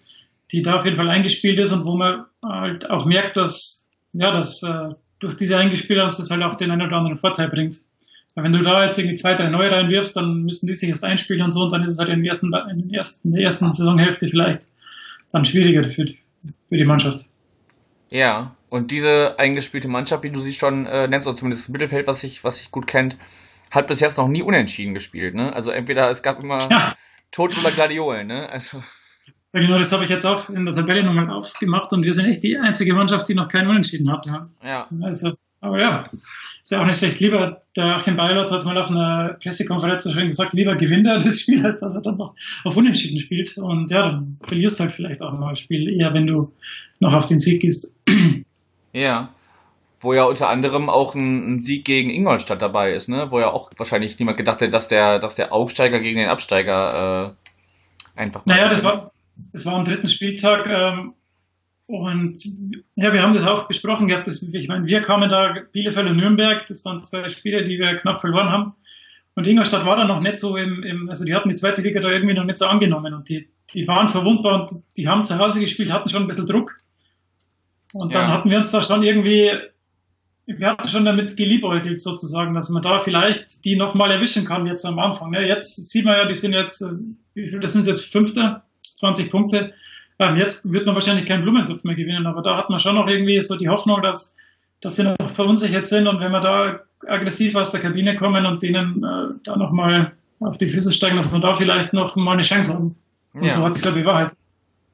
die 0.54 0.62
da 0.62 0.76
auf 0.76 0.84
jeden 0.84 0.96
Fall 0.96 1.10
eingespielt 1.10 1.58
ist 1.58 1.72
und 1.72 1.84
wo 1.84 1.96
man 1.96 2.26
halt 2.44 2.90
auch 2.90 3.06
merkt, 3.06 3.36
dass, 3.36 3.88
ja, 4.12 4.30
dass 4.30 4.62
äh, 4.62 4.94
durch 5.18 5.34
diese 5.34 5.58
Eingespieltheit 5.58 6.06
das 6.06 6.30
halt 6.30 6.42
auch 6.42 6.54
den 6.54 6.70
einen 6.70 6.86
oder 6.86 6.96
anderen 6.96 7.18
Vorteil 7.18 7.48
bringt. 7.48 7.76
Weil 8.34 8.44
wenn 8.44 8.52
du 8.52 8.62
da 8.62 8.84
jetzt 8.84 8.98
irgendwie 8.98 9.16
zwei, 9.16 9.34
drei 9.34 9.48
neue 9.48 9.70
reinwirfst, 9.70 10.16
dann 10.16 10.42
müssen 10.42 10.66
die 10.66 10.72
sich 10.72 10.88
erst 10.88 11.04
einspielen 11.04 11.42
und 11.42 11.50
so 11.50 11.62
und 11.64 11.72
dann 11.72 11.82
ist 11.82 11.92
es 11.92 11.98
halt 11.98 12.08
in, 12.08 12.24
ersten, 12.24 12.52
in, 12.70 12.92
ersten, 12.92 13.28
in 13.28 13.34
der 13.34 13.44
ersten 13.44 13.72
Saisonhälfte 13.72 14.28
vielleicht 14.28 14.66
dann 15.30 15.44
schwieriger 15.44 15.88
für, 15.88 16.04
für 16.68 16.76
die 16.76 16.84
Mannschaft. 16.84 17.26
Ja, 18.10 18.54
und 18.68 18.90
diese 18.90 19.38
eingespielte 19.38 19.88
Mannschaft, 19.88 20.22
wie 20.22 20.30
du 20.30 20.40
sie 20.40 20.52
schon 20.52 20.86
äh, 20.86 21.08
nennst, 21.08 21.26
oder 21.26 21.36
zumindest 21.36 21.64
das 21.64 21.68
Mittelfeld, 21.70 22.06
was 22.06 22.20
sich 22.20 22.44
was 22.44 22.60
ich 22.60 22.70
gut 22.70 22.86
kennt, 22.86 23.16
hat 23.70 23.86
bis 23.86 24.00
jetzt 24.00 24.18
noch 24.18 24.28
nie 24.28 24.42
unentschieden 24.42 24.94
gespielt, 24.94 25.34
ne? 25.34 25.52
Also 25.52 25.70
entweder 25.70 26.10
es 26.10 26.22
gab 26.22 26.42
immer 26.42 26.68
ja. 26.70 26.94
Tod 27.32 27.56
oder 27.58 27.70
Gladiolen, 27.70 28.26
ne? 28.28 28.48
Also. 28.48 28.82
Ja, 29.54 29.60
genau, 29.60 29.78
das 29.78 29.92
habe 29.92 30.02
ich 30.02 30.10
jetzt 30.10 30.26
auch 30.26 30.48
in 30.48 30.64
der 30.64 30.74
Tabelle 30.74 31.04
nochmal 31.04 31.30
aufgemacht 31.30 31.92
und 31.92 32.04
wir 32.04 32.12
sind 32.12 32.26
echt 32.26 32.42
die 32.42 32.58
einzige 32.58 32.92
Mannschaft, 32.92 33.28
die 33.28 33.34
noch 33.34 33.46
keinen 33.46 33.68
Unentschieden 33.68 34.10
hat. 34.10 34.26
Ja. 34.26 34.48
ja. 34.64 34.84
Also, 35.00 35.34
aber 35.60 35.80
ja, 35.80 36.10
ist 36.60 36.72
ja 36.72 36.82
auch 36.82 36.86
nicht 36.86 36.98
schlecht. 36.98 37.20
Lieber, 37.20 37.62
der 37.76 37.96
Achim 37.96 38.16
Beilert 38.16 38.50
hat 38.50 38.64
mal 38.64 38.76
auf 38.76 38.90
einer 38.90 39.36
Pressekonferenz 39.40 40.02
so 40.02 40.10
schön 40.10 40.26
gesagt, 40.26 40.54
lieber 40.54 40.74
gewinnt 40.74 41.06
er 41.06 41.20
das 41.20 41.40
Spiel, 41.40 41.64
als 41.64 41.78
dass 41.78 41.94
er 41.94 42.02
dann 42.02 42.16
noch 42.16 42.34
auf 42.64 42.76
Unentschieden 42.76 43.20
spielt. 43.20 43.56
Und 43.56 43.92
ja, 43.92 44.02
dann 44.02 44.38
verlierst 44.42 44.80
du 44.80 44.84
halt 44.84 44.92
vielleicht 44.92 45.22
auch 45.22 45.32
mal 45.38 45.50
das 45.50 45.60
Spiel, 45.60 45.88
eher 46.00 46.12
wenn 46.14 46.26
du 46.26 46.52
noch 46.98 47.14
auf 47.14 47.26
den 47.26 47.38
Sieg 47.38 47.62
gehst. 47.62 47.94
Ja. 48.92 49.30
Wo 50.00 50.14
ja 50.14 50.24
unter 50.24 50.48
anderem 50.48 50.90
auch 50.90 51.14
ein, 51.14 51.54
ein, 51.54 51.58
Sieg 51.60 51.84
gegen 51.84 52.10
Ingolstadt 52.10 52.60
dabei 52.60 52.92
ist, 52.92 53.08
ne? 53.08 53.30
Wo 53.30 53.40
ja 53.40 53.50
auch 53.50 53.70
wahrscheinlich 53.76 54.18
niemand 54.18 54.36
gedacht 54.36 54.60
hätte, 54.60 54.70
dass 54.70 54.86
der, 54.86 55.18
dass 55.18 55.34
der 55.34 55.52
Aufsteiger 55.52 55.98
gegen 56.00 56.18
den 56.18 56.28
Absteiger 56.28 57.34
äh, 58.16 58.20
einfach. 58.20 58.44
Naja, 58.46 58.68
das 58.68 58.84
war, 58.84 59.13
das 59.36 59.66
war 59.66 59.74
am 59.74 59.84
dritten 59.84 60.08
Spieltag. 60.08 60.66
Ähm, 60.66 61.14
und 61.86 62.42
ja, 62.96 63.12
wir 63.12 63.22
haben 63.22 63.34
das 63.34 63.44
auch 63.44 63.68
besprochen 63.68 64.08
gehabt. 64.08 64.26
Dass, 64.26 64.42
ich 64.42 64.68
meine, 64.68 64.86
wir 64.86 65.02
kamen 65.02 65.28
da, 65.28 65.54
Bielefeld 65.72 66.08
und 66.08 66.16
Nürnberg, 66.16 66.66
das 66.66 66.84
waren 66.84 66.98
zwei 67.00 67.28
Spiele, 67.28 67.64
die 67.64 67.78
wir 67.78 67.96
knapp 67.96 68.20
verloren 68.20 68.48
haben. 68.48 68.74
Und 69.34 69.46
Ingolstadt 69.46 69.84
war 69.84 69.96
da 69.96 70.04
noch 70.04 70.20
nicht 70.20 70.38
so 70.38 70.56
im, 70.56 70.82
im, 70.82 71.08
also 71.08 71.24
die 71.24 71.34
hatten 71.34 71.48
die 71.48 71.56
zweite 71.56 71.82
Liga 71.82 72.00
da 72.00 72.08
irgendwie 72.08 72.34
noch 72.34 72.44
nicht 72.44 72.56
so 72.56 72.66
angenommen 72.66 73.14
und 73.14 73.28
die, 73.28 73.48
die 73.74 73.88
waren 73.88 74.06
verwundbar 74.06 74.60
und 74.60 74.82
die 74.96 75.08
haben 75.08 75.24
zu 75.24 75.38
Hause 75.38 75.60
gespielt, 75.60 75.92
hatten 75.92 76.08
schon 76.08 76.22
ein 76.22 76.28
bisschen 76.28 76.46
Druck. 76.46 76.72
Und 77.92 78.14
dann 78.14 78.28
ja. 78.28 78.34
hatten 78.34 78.50
wir 78.50 78.58
uns 78.58 78.70
da 78.70 78.80
schon 78.80 79.02
irgendwie, 79.02 79.50
wir 80.46 80.70
hatten 80.70 80.88
schon 80.88 81.04
damit 81.04 81.36
geliebäugelt 81.36 82.00
sozusagen, 82.00 82.54
dass 82.54 82.68
man 82.68 82.82
da 82.82 83.00
vielleicht 83.00 83.64
die 83.64 83.76
nochmal 83.76 84.12
erwischen 84.12 84.44
kann 84.44 84.66
jetzt 84.66 84.84
am 84.84 85.00
Anfang. 85.00 85.32
Ja, 85.34 85.40
jetzt 85.40 85.88
sieht 85.88 86.04
man 86.04 86.16
ja, 86.16 86.26
die 86.26 86.34
sind 86.34 86.52
jetzt, 86.52 86.82
äh, 86.82 86.92
wie 87.34 87.48
viel, 87.48 87.60
das 87.60 87.72
sind 87.72 87.86
jetzt 87.86 88.04
Fünfter 88.04 88.64
20 88.94 89.30
Punkte. 89.30 89.74
Ähm, 90.18 90.36
jetzt 90.36 90.70
wird 90.70 90.86
man 90.86 90.94
wahrscheinlich 90.94 91.26
keinen 91.26 91.42
Blumentopf 91.42 91.84
mehr 91.84 91.94
gewinnen, 91.94 92.26
aber 92.26 92.42
da 92.42 92.56
hat 92.56 92.70
man 92.70 92.78
schon 92.78 92.94
noch 92.94 93.08
irgendwie 93.08 93.40
so 93.40 93.56
die 93.56 93.68
Hoffnung, 93.68 94.02
dass, 94.02 94.36
dass 94.80 94.96
sie 94.96 95.04
noch 95.04 95.30
verunsichert 95.30 95.86
sind 95.86 96.06
und 96.06 96.20
wenn 96.20 96.32
wir 96.32 96.40
da 96.40 96.80
aggressiv 97.06 97.54
aus 97.56 97.70
der 97.70 97.80
Kabine 97.80 98.16
kommen 98.16 98.46
und 98.46 98.62
denen 98.62 99.02
äh, 99.02 99.34
da 99.42 99.56
nochmal 99.56 100.12
auf 100.40 100.58
die 100.58 100.68
Füße 100.68 100.92
steigen, 100.92 101.16
dass 101.16 101.32
wir 101.32 101.40
da 101.40 101.54
vielleicht 101.54 101.92
noch 101.92 102.16
mal 102.16 102.32
eine 102.32 102.42
Chance 102.42 102.74
haben. 102.74 102.96
Und 103.32 103.44
ja. 103.44 103.50
so 103.50 103.64
hat 103.64 103.74
sich 103.74 103.84
ja 103.84 103.90
bewahrheitet. 103.90 104.38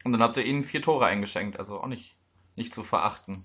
Und 0.05 0.13
dann 0.13 0.23
habt 0.23 0.37
ihr 0.37 0.45
ihnen 0.45 0.65
vier 0.65 0.81
Tore 0.81 1.07
eingeschenkt, 1.07 1.59
also 1.59 1.81
auch 1.81 1.87
nicht, 1.87 2.15
nicht 2.57 2.75
zu 2.75 2.83
verachten. 2.83 3.45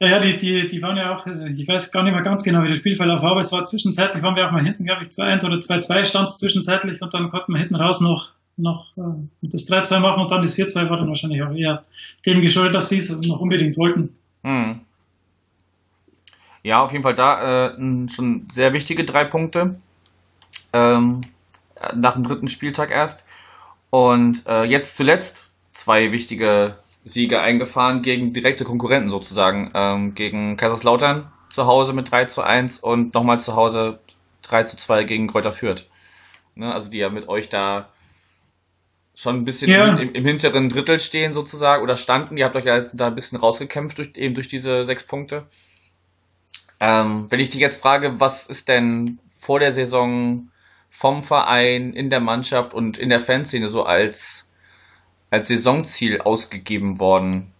Ja, 0.00 0.08
ja, 0.08 0.18
die, 0.18 0.36
die, 0.36 0.68
die 0.68 0.82
waren 0.82 0.96
ja 0.96 1.14
auch, 1.14 1.24
also 1.24 1.46
ich 1.46 1.66
weiß 1.66 1.92
gar 1.92 2.02
nicht 2.02 2.12
mehr 2.12 2.22
ganz 2.22 2.42
genau, 2.42 2.62
wie 2.62 2.68
der 2.68 2.74
Spielverlauf 2.74 3.22
war, 3.22 3.30
aber 3.30 3.40
es 3.40 3.52
war 3.52 3.64
zwischenzeitlich, 3.64 4.22
waren 4.22 4.36
wir 4.36 4.46
auch 4.46 4.52
mal 4.52 4.62
hinten, 4.62 4.84
glaube 4.84 5.02
ich, 5.02 5.08
2-1 5.08 5.46
oder 5.46 5.56
2-2 5.56 6.04
stand 6.04 6.28
es 6.28 6.38
zwischenzeitlich 6.38 7.00
und 7.00 7.14
dann 7.14 7.30
konnten 7.30 7.52
wir 7.52 7.60
hinten 7.60 7.76
raus 7.76 8.00
noch 8.00 8.32
noch 8.56 8.96
äh, 8.96 9.02
das 9.42 9.68
3-2 9.68 10.00
machen 10.00 10.22
und 10.22 10.30
dann 10.30 10.42
das 10.42 10.56
4-2 10.56 10.88
war 10.88 10.96
dann 10.98 11.08
wahrscheinlich 11.08 11.42
auch 11.42 11.52
eher 11.52 11.82
dem 12.26 12.40
geschuldet, 12.40 12.74
dass 12.74 12.88
sie 12.88 12.98
es 12.98 13.20
noch 13.20 13.40
unbedingt 13.40 13.76
wollten. 13.76 14.16
Hm. 14.42 14.80
Ja, 16.62 16.82
auf 16.82 16.92
jeden 16.92 17.02
Fall 17.02 17.14
da 17.14 17.68
äh, 17.68 18.08
schon 18.08 18.46
sehr 18.50 18.72
wichtige 18.72 19.04
drei 19.04 19.24
Punkte. 19.24 19.76
Ähm, 20.72 21.20
nach 21.94 22.14
dem 22.14 22.24
dritten 22.24 22.48
Spieltag 22.48 22.90
erst. 22.90 23.26
Und 23.90 24.46
äh, 24.46 24.64
jetzt 24.64 24.96
zuletzt 24.96 25.50
zwei 25.72 26.10
wichtige 26.12 26.78
Siege 27.04 27.40
eingefahren 27.40 28.02
gegen 28.02 28.32
direkte 28.32 28.64
Konkurrenten 28.64 29.10
sozusagen. 29.10 29.70
Ähm, 29.74 30.14
gegen 30.14 30.56
Kaiserslautern 30.56 31.30
zu 31.50 31.66
Hause 31.66 31.92
mit 31.92 32.10
3 32.10 32.24
zu 32.24 32.42
1 32.42 32.78
und 32.78 33.14
nochmal 33.14 33.40
zu 33.40 33.54
Hause 33.54 34.00
3 34.42 34.64
zu 34.64 34.76
2 34.76 35.04
gegen 35.04 35.28
Kräuter 35.28 35.52
Fürth. 35.52 35.86
Ne, 36.56 36.72
also 36.72 36.90
die 36.90 36.98
ja 36.98 37.10
mit 37.10 37.28
euch 37.28 37.48
da 37.48 37.88
schon 39.14 39.36
ein 39.36 39.44
bisschen 39.44 39.70
Ja. 39.70 39.96
im, 39.96 40.12
im 40.12 40.24
hinteren 40.24 40.68
Drittel 40.68 40.98
stehen 40.98 41.32
sozusagen 41.34 41.82
oder 41.82 41.96
standen. 41.96 42.36
Ihr 42.36 42.44
habt 42.44 42.56
euch 42.56 42.64
ja 42.64 42.80
da 42.80 43.06
ein 43.08 43.14
bisschen 43.14 43.38
rausgekämpft 43.38 43.98
durch, 43.98 44.10
eben 44.16 44.34
durch 44.34 44.48
diese 44.48 44.84
sechs 44.84 45.04
Punkte. 45.04 45.46
Ähm, 46.80 47.26
wenn 47.30 47.40
ich 47.40 47.50
dich 47.50 47.60
jetzt 47.60 47.80
frage, 47.80 48.20
was 48.20 48.46
ist 48.46 48.68
denn 48.68 49.18
vor 49.38 49.60
der 49.60 49.72
Saison 49.72 50.48
vom 50.90 51.22
Verein, 51.22 51.92
in 51.92 52.10
der 52.10 52.20
Mannschaft 52.20 52.74
und 52.74 52.98
in 52.98 53.08
der 53.08 53.20
Fanszene 53.20 53.68
so 53.68 53.84
als, 53.84 54.50
als 55.30 55.48
Saisonziel 55.48 56.20
ausgegeben 56.20 56.98
worden? 56.98 57.52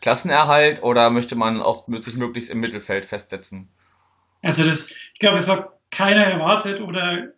Klassenerhalt 0.00 0.82
oder 0.82 1.10
möchte 1.10 1.34
man 1.34 1.62
auch 1.62 1.84
sich 1.88 2.16
möglichst 2.16 2.50
im 2.50 2.60
Mittelfeld 2.60 3.04
festsetzen? 3.04 3.68
Also 4.42 4.64
das, 4.64 4.90
ich 4.90 5.18
glaube, 5.18 5.38
es 5.38 5.48
hat 5.48 5.70
keiner 5.90 6.24
erwartet 6.24 6.80
oder 6.80 7.28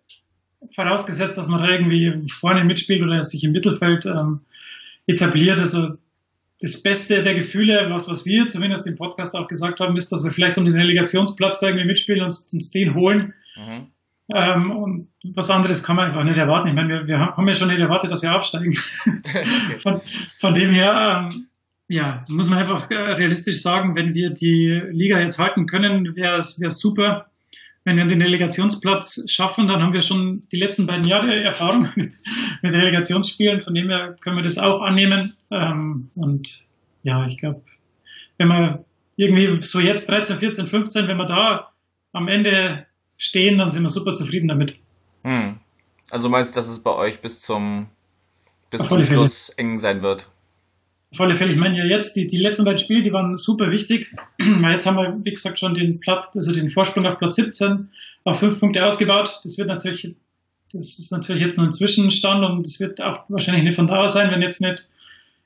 vorausgesetzt, 0.74 1.38
dass 1.38 1.48
man 1.48 1.60
da 1.60 1.68
irgendwie 1.68 2.28
vorne 2.28 2.64
mitspielt 2.64 3.02
oder 3.02 3.22
sich 3.22 3.44
im 3.44 3.52
Mittelfeld 3.52 4.06
ähm, 4.06 4.40
etabliert. 5.06 5.58
Also 5.60 5.96
das 6.60 6.82
Beste 6.82 7.22
der 7.22 7.34
Gefühle, 7.34 7.86
was, 7.90 8.08
was 8.08 8.24
wir 8.24 8.48
zumindest 8.48 8.86
im 8.86 8.96
Podcast 8.96 9.34
auch 9.34 9.46
gesagt 9.46 9.80
haben, 9.80 9.96
ist, 9.96 10.10
dass 10.10 10.24
wir 10.24 10.30
vielleicht 10.30 10.58
um 10.58 10.64
den 10.64 10.74
Relegationsplatz 10.74 11.60
da 11.60 11.68
irgendwie 11.68 11.86
mitspielen 11.86 12.22
und 12.22 12.26
uns, 12.26 12.70
den 12.70 12.94
holen. 12.94 13.34
Mhm. 13.56 13.86
Ähm, 14.34 14.70
und 14.70 15.08
was 15.34 15.50
anderes 15.50 15.84
kann 15.84 15.96
man 15.96 16.06
einfach 16.06 16.24
nicht 16.24 16.38
erwarten. 16.38 16.68
Ich 16.68 16.74
meine, 16.74 16.88
wir, 16.88 17.06
wir 17.06 17.20
haben 17.20 17.46
ja 17.46 17.54
schon 17.54 17.68
nicht 17.68 17.80
erwartet, 17.80 18.10
dass 18.10 18.22
wir 18.22 18.32
absteigen. 18.32 18.72
von, 19.78 20.00
von 20.36 20.54
dem 20.54 20.72
her, 20.72 21.28
ähm, 21.30 21.46
ja, 21.88 22.24
muss 22.28 22.50
man 22.50 22.58
einfach 22.58 22.90
äh, 22.90 22.94
realistisch 22.94 23.60
sagen, 23.60 23.94
wenn 23.94 24.14
wir 24.14 24.30
die 24.30 24.82
Liga 24.90 25.20
jetzt 25.20 25.38
halten 25.38 25.66
können, 25.66 26.16
wäre 26.16 26.38
es 26.38 26.56
super. 26.80 27.26
Wenn 27.86 27.98
wir 27.98 28.06
den 28.06 28.20
Relegationsplatz 28.20 29.30
schaffen, 29.30 29.68
dann 29.68 29.80
haben 29.80 29.92
wir 29.92 30.00
schon 30.00 30.42
die 30.50 30.58
letzten 30.58 30.88
beiden 30.88 31.04
Jahre 31.04 31.32
Erfahrung 31.40 31.88
mit, 31.94 32.14
mit 32.60 32.74
Relegationsspielen. 32.74 33.60
Von 33.60 33.74
dem 33.74 33.88
her 33.88 34.16
können 34.20 34.36
wir 34.36 34.42
das 34.42 34.58
auch 34.58 34.80
annehmen. 34.80 35.36
Ähm, 35.52 36.10
und 36.16 36.64
ja, 37.04 37.24
ich 37.24 37.38
glaube, 37.38 37.62
wenn 38.38 38.48
wir 38.48 38.84
irgendwie 39.14 39.60
so 39.62 39.78
jetzt 39.78 40.10
13, 40.10 40.38
14, 40.38 40.66
15, 40.66 41.06
wenn 41.06 41.16
wir 41.16 41.26
da 41.26 41.72
am 42.12 42.26
Ende 42.26 42.86
stehen, 43.16 43.56
dann 43.58 43.70
sind 43.70 43.84
wir 43.84 43.88
super 43.88 44.14
zufrieden 44.14 44.48
damit. 44.48 44.80
Hm. 45.22 45.60
Also 46.10 46.28
meinst 46.28 46.56
du, 46.56 46.60
dass 46.60 46.68
es 46.68 46.80
bei 46.80 46.92
euch 46.92 47.20
bis 47.20 47.40
zum, 47.40 47.86
bis 48.70 48.80
Auf 48.80 48.88
zum. 48.88 49.02
Schluss 49.04 49.48
eng 49.50 49.78
sein 49.78 50.02
wird? 50.02 50.28
Auf 51.12 51.20
alle 51.20 51.34
Fälle, 51.34 51.52
ich 51.52 51.56
meine 51.56 51.78
ja 51.78 51.84
jetzt, 51.84 52.16
die, 52.16 52.26
die 52.26 52.38
letzten 52.38 52.64
beiden 52.64 52.78
Spiele, 52.78 53.02
die 53.02 53.12
waren 53.12 53.36
super 53.36 53.70
wichtig. 53.70 54.14
Jetzt 54.40 54.86
haben 54.86 54.96
wir, 54.96 55.16
wie 55.22 55.30
gesagt, 55.30 55.58
schon 55.58 55.72
den 55.72 56.00
Platz, 56.00 56.30
also 56.34 56.52
den 56.52 56.68
Vorsprung 56.68 57.06
auf 57.06 57.18
Platz 57.18 57.36
17 57.36 57.88
auf 58.24 58.40
fünf 58.40 58.58
Punkte 58.58 58.84
ausgebaut. 58.84 59.40
Das 59.44 59.56
wird 59.56 59.68
natürlich, 59.68 60.16
das 60.72 60.98
ist 60.98 61.12
natürlich 61.12 61.42
jetzt 61.42 61.58
nur 61.58 61.68
ein 61.68 61.72
Zwischenstand 61.72 62.44
und 62.44 62.66
es 62.66 62.80
wird 62.80 63.00
auch 63.00 63.24
wahrscheinlich 63.28 63.62
nicht 63.62 63.76
von 63.76 63.86
Dauer 63.86 64.08
sein, 64.08 64.32
wenn 64.32 64.42
jetzt 64.42 64.60
nicht 64.60 64.88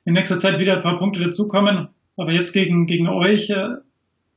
in 0.07 0.15
nächster 0.15 0.39
Zeit 0.39 0.59
wieder 0.59 0.77
ein 0.77 0.83
paar 0.83 0.97
Punkte 0.97 1.21
dazukommen. 1.21 1.89
Aber 2.17 2.33
jetzt 2.33 2.53
gegen, 2.53 2.87
gegen 2.87 3.09
euch 3.09 3.51
äh, 3.51 3.77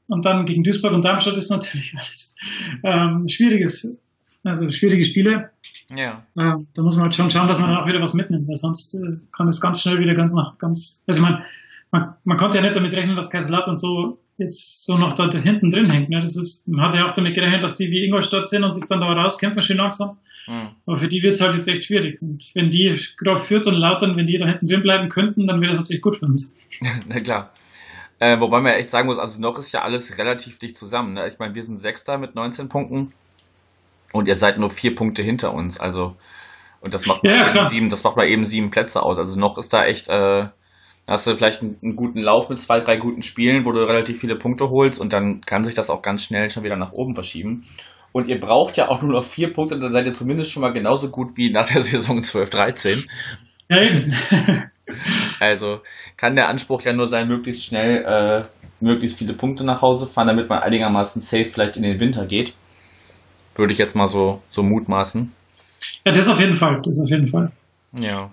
und 0.08 0.26
dann 0.26 0.46
gegen 0.46 0.64
Duisburg 0.64 0.94
und 0.94 1.06
Darmstadt 1.06 1.38
ist 1.38 1.50
natürlich 1.50 1.96
alles 1.98 2.36
ähm, 2.84 3.28
schwieriges, 3.28 3.98
also 4.44 4.70
schwierige 4.70 5.04
Spiele. 5.04 5.52
Ja. 5.90 6.24
Ja, 6.36 6.60
da 6.74 6.82
muss 6.82 6.96
man 6.96 7.06
halt 7.06 7.16
schon 7.16 7.30
schauen, 7.30 7.48
dass 7.48 7.60
man 7.60 7.70
dann 7.70 7.80
auch 7.80 7.88
wieder 7.88 8.02
was 8.02 8.14
mitnimmt, 8.14 8.48
weil 8.48 8.56
sonst 8.56 8.96
äh, 8.96 9.18
kann 9.36 9.48
es 9.48 9.62
ganz 9.62 9.82
schnell 9.82 10.00
wieder 10.00 10.16
ganz 10.16 10.34
nach 10.34 10.58
ganz. 10.58 11.04
Also 11.08 11.20
ich 11.20 11.26
meine, 11.26 11.44
man, 11.92 12.16
man 12.24 12.38
konnte 12.38 12.58
ja 12.58 12.64
nicht 12.64 12.76
damit 12.76 12.94
rechnen, 12.94 13.16
dass 13.16 13.30
Kaiserslautern 13.30 13.76
so 13.76 14.20
jetzt 14.38 14.86
so 14.86 14.98
noch 14.98 15.14
da 15.14 15.30
hinten 15.30 15.70
drin 15.70 15.90
hängt. 15.90 16.10
Ne? 16.10 16.20
Das 16.20 16.36
ist, 16.36 16.68
man 16.68 16.86
hat 16.86 16.96
ja 16.96 17.06
auch 17.06 17.12
damit 17.12 17.36
gerechnet, 17.36 17.64
dass 17.64 17.76
die 17.76 17.92
wie 17.92 18.04
Ingolstadt 18.04 18.48
sind 18.48 18.64
und 18.64 18.72
sich 18.72 18.86
dann 18.88 19.00
da 19.00 19.06
rauskämpfen, 19.14 19.62
schön 19.62 19.78
langsam. 19.78 20.18
Hm. 20.46 20.70
Aber 20.86 20.98
für 20.98 21.08
die 21.08 21.22
wird 21.22 21.36
es 21.36 21.42
halt 21.42 21.56
jetzt 21.56 21.68
echt 21.68 21.86
schwierig. 21.86 22.20
Und 22.22 22.44
wenn 22.56 22.72
die 22.72 22.98
gerade 23.18 23.40
führt 23.40 23.68
und 23.68 23.76
Lautern, 23.76 24.18
wenn 24.18 24.26
die 24.26 24.38
da 24.38 24.48
hinten 24.48 24.68
drin 24.68 24.82
bleiben 24.82 25.10
könnten, 25.10 25.46
dann 25.46 25.62
wäre 25.62 25.70
das 25.70 25.80
natürlich 25.80 26.02
gut 26.02 26.16
für 26.16 26.26
uns. 26.26 26.56
Na 27.08 27.20
klar. 27.20 27.54
Äh, 28.20 28.40
wobei 28.40 28.60
man 28.60 28.72
ja 28.72 28.78
echt 28.78 28.90
sagen 28.90 29.08
muss, 29.08 29.20
also 29.20 29.40
noch 29.40 29.58
ist 29.60 29.72
ja 29.72 29.84
alles 29.84 30.18
relativ 30.18 30.58
dicht 30.58 30.78
zusammen. 30.78 31.14
Ne? 31.14 31.28
Ich 31.28 31.40
meine, 31.40 31.54
wir 31.56 31.64
sind 31.64 31.80
Sechster 31.80 32.18
mit 32.18 32.36
19 32.36 32.70
Punkten 32.70 33.10
und 34.14 34.28
ihr 34.30 34.38
seid 34.38 34.58
nur 34.58 34.70
vier 34.70 34.96
Punkte 34.96 35.22
hinter 35.22 35.54
uns. 35.54 35.78
Also, 35.80 36.16
und 36.80 36.94
das 36.94 37.06
macht, 37.08 37.22
Ja, 37.24 37.32
ja, 37.32 37.38
mal 37.40 37.44
eben 37.48 37.52
klar. 37.52 37.70
sieben, 37.70 37.90
das 37.90 38.04
macht 38.04 38.16
mal 38.16 38.28
eben 38.28 38.46
sieben 38.46 38.70
Plätze 38.70 39.04
aus. 39.04 39.18
Also 39.18 39.38
noch 39.38 39.58
ist 39.58 39.74
da 39.74 39.84
echt, 39.84 40.08
äh, 40.08 40.48
hast 41.08 41.28
du 41.28 41.36
vielleicht 41.36 41.62
einen, 41.62 41.78
einen 41.84 41.96
guten 41.98 42.22
Lauf 42.22 42.50
mit 42.50 42.60
zwei, 42.60 42.80
drei 42.80 42.96
guten 42.98 43.24
Spielen, 43.24 43.66
wo 43.66 43.72
du 43.74 43.80
relativ 43.86 44.20
viele 44.20 44.38
Punkte 44.38 44.70
holst 44.70 45.02
und 45.02 45.12
dann 45.12 45.42
kann 45.42 45.64
sich 45.66 45.74
das 45.74 45.90
auch 45.90 46.02
ganz 46.02 46.24
schnell 46.24 46.50
schon 46.50 46.64
wieder 46.64 46.78
nach 46.78 46.94
oben 46.94 47.16
verschieben. 47.16 47.66
Und 48.14 48.28
ihr 48.28 48.40
braucht 48.40 48.78
ja 48.78 48.90
auch 48.90 49.02
nur 49.02 49.12
noch 49.12 49.24
vier 49.24 49.52
Punkte, 49.52 49.80
dann 49.80 49.92
seid 49.92 50.06
ihr 50.06 50.14
zumindest 50.14 50.52
schon 50.52 50.62
mal 50.62 50.72
genauso 50.72 51.10
gut 51.10 51.32
wie 51.36 51.52
nach 51.52 51.68
der 51.68 51.82
Saison 51.84 52.20
12-13. 52.20 53.06
Ja, 53.70 53.82
eben. 53.82 54.14
Also 55.40 55.80
kann 56.18 56.36
der 56.36 56.50
Anspruch 56.50 56.82
ja 56.82 56.92
nur 56.92 57.08
sein, 57.08 57.30
möglichst 57.30 57.64
schnell 57.66 58.04
äh, 58.04 58.42
möglichst 58.82 59.18
viele 59.18 59.34
Punkte 59.34 59.64
nach 59.64 59.82
Hause 59.82 60.08
fahren, 60.08 60.28
damit 60.28 60.50
man 60.50 60.60
einigermaßen 60.60 61.22
safe 61.22 61.46
vielleicht 61.46 61.78
in 61.78 61.84
den 61.84 62.00
Winter 62.02 62.26
geht. 62.26 62.54
Würde 63.56 63.72
ich 63.74 63.78
jetzt 63.80 63.96
mal 63.96 64.08
so, 64.08 64.42
so 64.50 64.64
mutmaßen. 64.64 65.32
ja, 66.06 66.12
das 66.12 66.28
auf 66.28 66.40
jeden 66.40 66.56
Fall. 66.56 66.82
Das 66.84 67.00
auf 67.00 67.10
jeden 67.10 67.28
Fall. 67.28 67.52
Ja. 68.00 68.32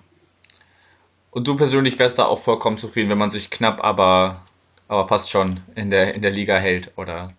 Und 1.31 1.47
du 1.47 1.55
persönlich 1.55 1.97
wärst 1.99 2.19
da 2.19 2.25
auch 2.25 2.39
vollkommen 2.39 2.77
zufrieden, 2.77 3.09
wenn 3.09 3.17
man 3.17 3.31
sich 3.31 3.49
knapp, 3.49 3.83
aber, 3.83 4.41
aber 4.87 5.07
passt 5.07 5.29
schon 5.29 5.61
in 5.75 5.89
der, 5.89 6.13
in 6.15 6.21
der 6.21 6.31
Liga 6.31 6.57
hält, 6.57 6.91
oder? 6.97 7.33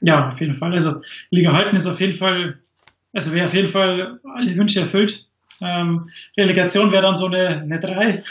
Ja, 0.00 0.28
auf 0.28 0.40
jeden 0.40 0.54
Fall. 0.54 0.72
Also 0.72 1.00
Liga 1.30 1.52
halten 1.52 1.76
ist 1.76 1.86
auf 1.86 2.00
jeden 2.00 2.12
Fall, 2.12 2.58
also 3.12 3.34
wäre 3.34 3.46
auf 3.46 3.54
jeden 3.54 3.68
Fall 3.68 4.20
alle 4.34 4.54
Wünsche 4.54 4.80
erfüllt. 4.80 5.26
Ähm, 5.60 6.08
Relegation 6.36 6.92
wäre 6.92 7.02
dann 7.02 7.16
so 7.16 7.26
eine, 7.26 7.60
eine 7.62 7.78
3 7.80 8.22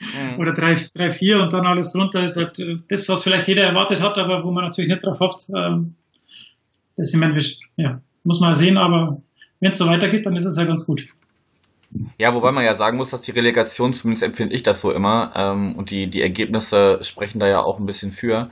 Mhm. 0.00 0.38
oder 0.38 0.52
3, 0.52 0.76
3, 0.94 1.10
4 1.10 1.40
und 1.42 1.52
dann 1.52 1.66
alles 1.66 1.90
drunter 1.92 2.22
ist 2.22 2.36
halt 2.36 2.58
äh, 2.60 2.76
das, 2.88 3.08
was 3.08 3.24
vielleicht 3.24 3.48
jeder 3.48 3.64
erwartet 3.64 4.00
hat, 4.00 4.16
aber 4.18 4.44
wo 4.44 4.50
man 4.52 4.64
natürlich 4.64 4.88
nicht 4.90 5.04
drauf 5.04 5.18
hofft. 5.18 5.48
Ähm, 5.56 5.96
das 6.96 7.12
ich 7.12 7.18
meine, 7.18 7.34
wir- 7.34 7.44
ja, 7.76 8.00
muss 8.28 8.40
man 8.40 8.54
sehen, 8.54 8.76
aber 8.76 9.20
wenn 9.58 9.72
es 9.72 9.78
so 9.78 9.88
weitergeht, 9.88 10.26
dann 10.26 10.36
ist 10.36 10.44
es 10.44 10.58
ja 10.58 10.64
ganz 10.64 10.86
gut. 10.86 11.06
Ja, 12.18 12.34
wobei 12.34 12.52
man 12.52 12.64
ja 12.64 12.74
sagen 12.74 12.98
muss, 12.98 13.10
dass 13.10 13.22
die 13.22 13.30
Relegation, 13.30 13.94
zumindest 13.94 14.22
empfinde 14.22 14.54
ich 14.54 14.62
das 14.62 14.82
so 14.82 14.92
immer, 14.92 15.32
ähm, 15.34 15.74
und 15.76 15.90
die, 15.90 16.08
die 16.08 16.20
Ergebnisse 16.20 16.98
sprechen 17.02 17.40
da 17.40 17.48
ja 17.48 17.62
auch 17.62 17.78
ein 17.78 17.86
bisschen 17.86 18.12
für, 18.12 18.50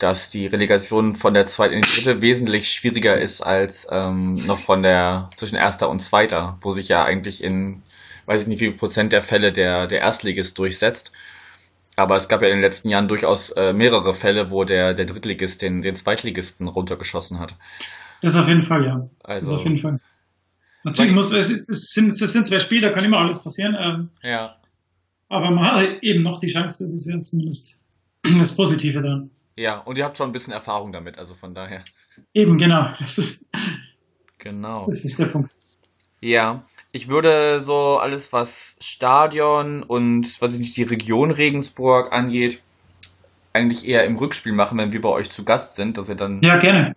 dass 0.00 0.30
die 0.30 0.46
Relegation 0.46 1.14
von 1.14 1.32
der 1.32 1.46
zweiten 1.46 1.74
in 1.74 1.82
die 1.82 1.90
dritte 1.90 2.20
wesentlich 2.20 2.68
schwieriger 2.68 3.16
ist 3.16 3.40
als 3.40 3.86
ähm, 3.92 4.34
noch 4.46 4.58
von 4.58 4.82
der 4.82 5.30
zwischen 5.36 5.54
erster 5.54 5.88
und 5.88 6.00
zweiter, 6.00 6.58
wo 6.60 6.72
sich 6.72 6.88
ja 6.88 7.04
eigentlich 7.04 7.44
in, 7.44 7.82
weiß 8.26 8.42
ich 8.42 8.48
nicht 8.48 8.60
wie 8.60 8.70
viel 8.70 8.78
Prozent 8.78 9.12
der 9.12 9.22
Fälle 9.22 9.52
der, 9.52 9.86
der 9.86 10.00
Erstligist 10.00 10.58
durchsetzt. 10.58 11.12
Aber 11.96 12.16
es 12.16 12.26
gab 12.26 12.42
ja 12.42 12.48
in 12.48 12.54
den 12.54 12.62
letzten 12.62 12.88
Jahren 12.88 13.06
durchaus 13.06 13.50
äh, 13.50 13.72
mehrere 13.72 14.14
Fälle, 14.14 14.50
wo 14.50 14.64
der, 14.64 14.94
der 14.94 15.04
Drittligist 15.04 15.62
den, 15.62 15.80
den 15.80 15.94
Zweitligisten 15.94 16.66
runtergeschossen 16.66 17.38
hat. 17.38 17.54
Das 18.22 18.36
auf 18.36 18.48
jeden 18.48 18.62
Fall, 18.62 18.84
ja. 18.84 19.08
Das 19.20 19.42
Also, 19.42 19.56
auf 19.56 19.64
jeden 19.64 19.78
Fall. 19.78 20.00
Natürlich 20.84 21.12
muss, 21.12 21.32
es, 21.32 21.50
es, 21.50 21.92
sind, 21.92 22.08
es 22.12 22.18
sind 22.18 22.46
zwei 22.46 22.58
Spiele, 22.58 22.82
da 22.88 22.90
kann 22.90 23.04
immer 23.04 23.18
alles 23.18 23.42
passieren, 23.42 23.74
ähm, 23.80 24.10
ja. 24.22 24.56
aber 25.30 25.50
man 25.50 25.64
hat 25.64 26.02
eben 26.02 26.22
noch 26.22 26.38
die 26.38 26.48
Chance, 26.48 26.84
das 26.84 26.92
ist 26.92 27.06
ja 27.08 27.22
zumindest 27.22 27.82
das 28.22 28.54
Positive 28.54 29.00
dran. 29.00 29.30
Ja, 29.56 29.78
und 29.78 29.96
ihr 29.96 30.04
habt 30.04 30.18
schon 30.18 30.28
ein 30.28 30.32
bisschen 30.32 30.52
Erfahrung 30.52 30.92
damit, 30.92 31.16
also 31.16 31.32
von 31.32 31.54
daher. 31.54 31.84
Eben, 32.34 32.58
genau. 32.58 32.86
Das 32.98 33.18
ist, 33.18 33.48
Genau. 34.38 34.84
das 34.86 35.04
ist 35.04 35.18
der 35.18 35.26
Punkt. 35.26 35.56
Ja, 36.20 36.64
ich 36.92 37.08
würde 37.08 37.62
so 37.64 37.98
alles, 37.98 38.32
was 38.32 38.76
Stadion 38.78 39.82
und, 39.82 40.40
weiß 40.40 40.52
ich 40.52 40.58
nicht, 40.58 40.76
die 40.76 40.82
Region 40.82 41.30
Regensburg 41.30 42.12
angeht, 42.12 42.60
eigentlich 43.54 43.88
eher 43.88 44.04
im 44.04 44.16
Rückspiel 44.16 44.52
machen, 44.52 44.76
wenn 44.78 44.92
wir 44.92 45.00
bei 45.00 45.08
euch 45.08 45.30
zu 45.30 45.44
Gast 45.44 45.76
sind, 45.76 45.96
dass 45.96 46.08
ihr 46.08 46.14
dann, 46.14 46.42
Ja, 46.42 46.58
gerne. 46.58 46.94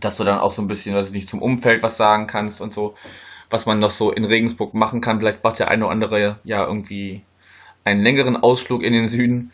Dass 0.00 0.16
du 0.16 0.24
dann 0.24 0.38
auch 0.38 0.52
so 0.52 0.62
ein 0.62 0.68
bisschen, 0.68 0.94
weiß 0.94 1.06
ich 1.08 1.12
nicht, 1.12 1.28
zum 1.28 1.42
Umfeld 1.42 1.82
was 1.82 1.96
sagen 1.96 2.26
kannst 2.26 2.60
und 2.60 2.72
so, 2.72 2.94
was 3.50 3.66
man 3.66 3.78
noch 3.78 3.90
so 3.90 4.10
in 4.12 4.24
Regensburg 4.24 4.74
machen 4.74 5.00
kann. 5.00 5.20
Vielleicht 5.20 5.44
macht 5.44 5.58
der 5.58 5.68
eine 5.68 5.84
oder 5.84 5.92
andere 5.92 6.38
ja 6.44 6.64
irgendwie 6.66 7.22
einen 7.84 8.02
längeren 8.02 8.36
Ausflug 8.36 8.82
in 8.82 8.92
den 8.92 9.08
Süden, 9.08 9.52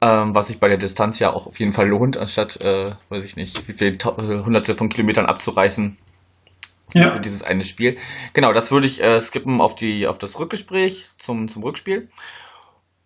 ähm, 0.00 0.34
was 0.34 0.48
sich 0.48 0.58
bei 0.58 0.68
der 0.68 0.78
Distanz 0.78 1.18
ja 1.18 1.32
auch 1.32 1.46
auf 1.46 1.58
jeden 1.60 1.72
Fall 1.72 1.88
lohnt, 1.88 2.16
anstatt, 2.16 2.60
äh, 2.62 2.92
weiß 3.08 3.24
ich 3.24 3.36
nicht, 3.36 3.68
wie 3.68 3.72
viele 3.72 3.92
äh, 3.92 4.44
hunderte 4.44 4.74
von 4.74 4.88
Kilometern 4.88 5.26
abzureißen 5.26 5.96
für 6.92 6.98
Ja, 6.98 7.18
dieses 7.18 7.42
eine 7.42 7.64
Spiel. 7.64 7.96
Genau, 8.34 8.52
das 8.52 8.70
würde 8.70 8.86
ich 8.86 9.02
äh, 9.02 9.20
skippen 9.20 9.60
auf 9.60 9.74
die 9.74 10.06
auf 10.06 10.18
das 10.18 10.38
Rückgespräch 10.38 11.10
zum 11.18 11.48
zum 11.48 11.62
Rückspiel. 11.62 12.08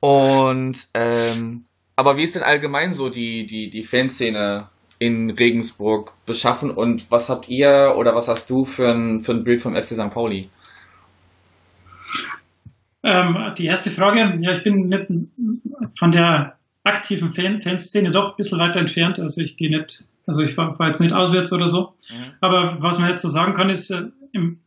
Und 0.00 0.88
ähm, 0.94 1.64
aber 1.96 2.16
wie 2.16 2.22
ist 2.22 2.34
denn 2.34 2.42
allgemein 2.42 2.92
so 2.92 3.08
die 3.08 3.46
die 3.46 3.70
die 3.70 3.82
Fanszene 3.82 4.70
in 4.98 5.30
Regensburg 5.30 6.12
beschaffen 6.26 6.70
und 6.70 7.10
was 7.10 7.28
habt 7.28 7.48
ihr 7.48 7.94
oder 7.96 8.14
was 8.14 8.28
hast 8.28 8.50
du 8.50 8.64
für 8.64 8.90
ein 8.90 9.20
für 9.20 9.32
ein 9.32 9.44
Bild 9.44 9.62
vom 9.62 9.74
FC 9.74 9.94
St. 9.94 10.10
Pauli? 10.10 10.50
ähm, 13.02 13.36
die 13.56 13.66
erste 13.66 13.90
Frage, 13.90 14.36
ja, 14.40 14.52
ich 14.52 14.62
bin 14.62 14.88
nicht 14.88 15.06
von 15.98 16.10
der 16.10 16.56
aktiven 16.84 17.30
Fan 17.30 17.60
Fanszene 17.60 18.10
doch 18.10 18.30
ein 18.30 18.36
bisschen 18.36 18.58
weiter 18.58 18.80
entfernt. 18.80 19.18
Also 19.18 19.40
ich 19.40 19.56
gehe 19.56 19.70
nicht, 19.70 20.04
also 20.26 20.42
ich 20.42 20.54
fahre 20.54 20.74
fahr 20.74 20.88
jetzt 20.88 21.00
nicht 21.00 21.14
auswärts 21.14 21.52
oder 21.52 21.66
so. 21.66 21.94
Aber 22.40 22.78
was 22.80 22.98
man 22.98 23.10
jetzt 23.10 23.22
so 23.22 23.28
sagen 23.28 23.54
kann, 23.54 23.70
ist, 23.70 23.90
äh, 23.90 24.04
im, 24.32 24.58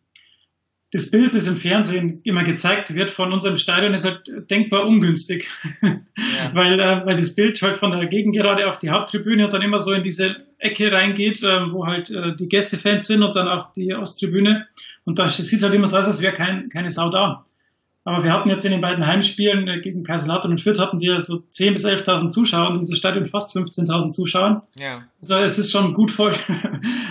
das 0.92 1.10
Bild, 1.10 1.34
das 1.34 1.48
im 1.48 1.56
Fernsehen 1.56 2.20
immer 2.24 2.44
gezeigt 2.44 2.94
wird 2.94 3.12
von 3.12 3.32
unserem 3.32 3.58
Stadion, 3.58 3.94
ist 3.94 4.06
halt 4.06 4.30
denkbar 4.50 4.86
ungünstig. 4.86 5.50
Ja. 5.82 6.00
weil, 6.54 6.80
äh, 6.80 7.06
weil 7.06 7.16
das 7.16 7.34
Bild 7.36 7.62
halt 7.62 7.78
von 7.78 7.92
der 7.92 8.08
Gegengerade 8.08 8.68
auf 8.68 8.78
die 8.78 8.90
Haupttribüne 8.90 9.46
und 9.46 9.54
dann 9.54 9.62
immer 9.62 9.80
so 9.80 9.94
in 9.94 10.02
diese 10.02 10.36
Ecke 10.58 10.92
reingeht, 10.92 11.44
äh, 11.44 11.72
wo 11.72 11.88
halt 11.88 12.10
äh, 12.10 12.36
die 12.36 12.50
Gästefans 12.50 13.08
sind 13.08 13.24
und 13.24 13.36
dann 13.36 13.48
auch 13.48 13.72
die 13.72 13.94
Osttribüne. 13.94 14.68
Und 15.06 15.18
da 15.18 15.28
sieht 15.28 15.54
es 15.54 15.64
halt 15.64 15.74
immer 15.74 15.88
so 15.88 15.98
aus, 15.98 16.08
als 16.08 16.22
wäre 16.22 16.34
kein, 16.34 16.70
keine 16.70 16.90
Sau 16.90 17.10
da. 17.10 17.46
Aber 18.04 18.24
wir 18.24 18.34
hatten 18.34 18.50
jetzt 18.50 18.66
in 18.66 18.72
den 18.72 18.82
beiden 18.82 19.06
Heimspielen 19.06 19.68
äh, 19.68 19.80
gegen 19.80 20.04
Kaiserslautern 20.04 20.52
und 20.52 20.62
Fürth 20.62 20.80
hatten 20.80 21.00
wir 21.00 21.20
so 21.20 21.36
10.000 21.36 21.74
bis 21.74 21.86
11.000 21.86 22.30
Zuschauer 22.30 22.68
und 22.68 22.80
unser 22.80 22.96
Stadion 22.96 23.26
fast 23.28 23.56
15.000 23.56 24.12
Zuschauer. 24.12 24.62
Ja. 24.78 25.04
Also 25.22 25.36
es 25.36 25.60
ist 25.60 25.72
schon 25.72 25.94
gut 25.94 26.12
voll. 26.12 26.34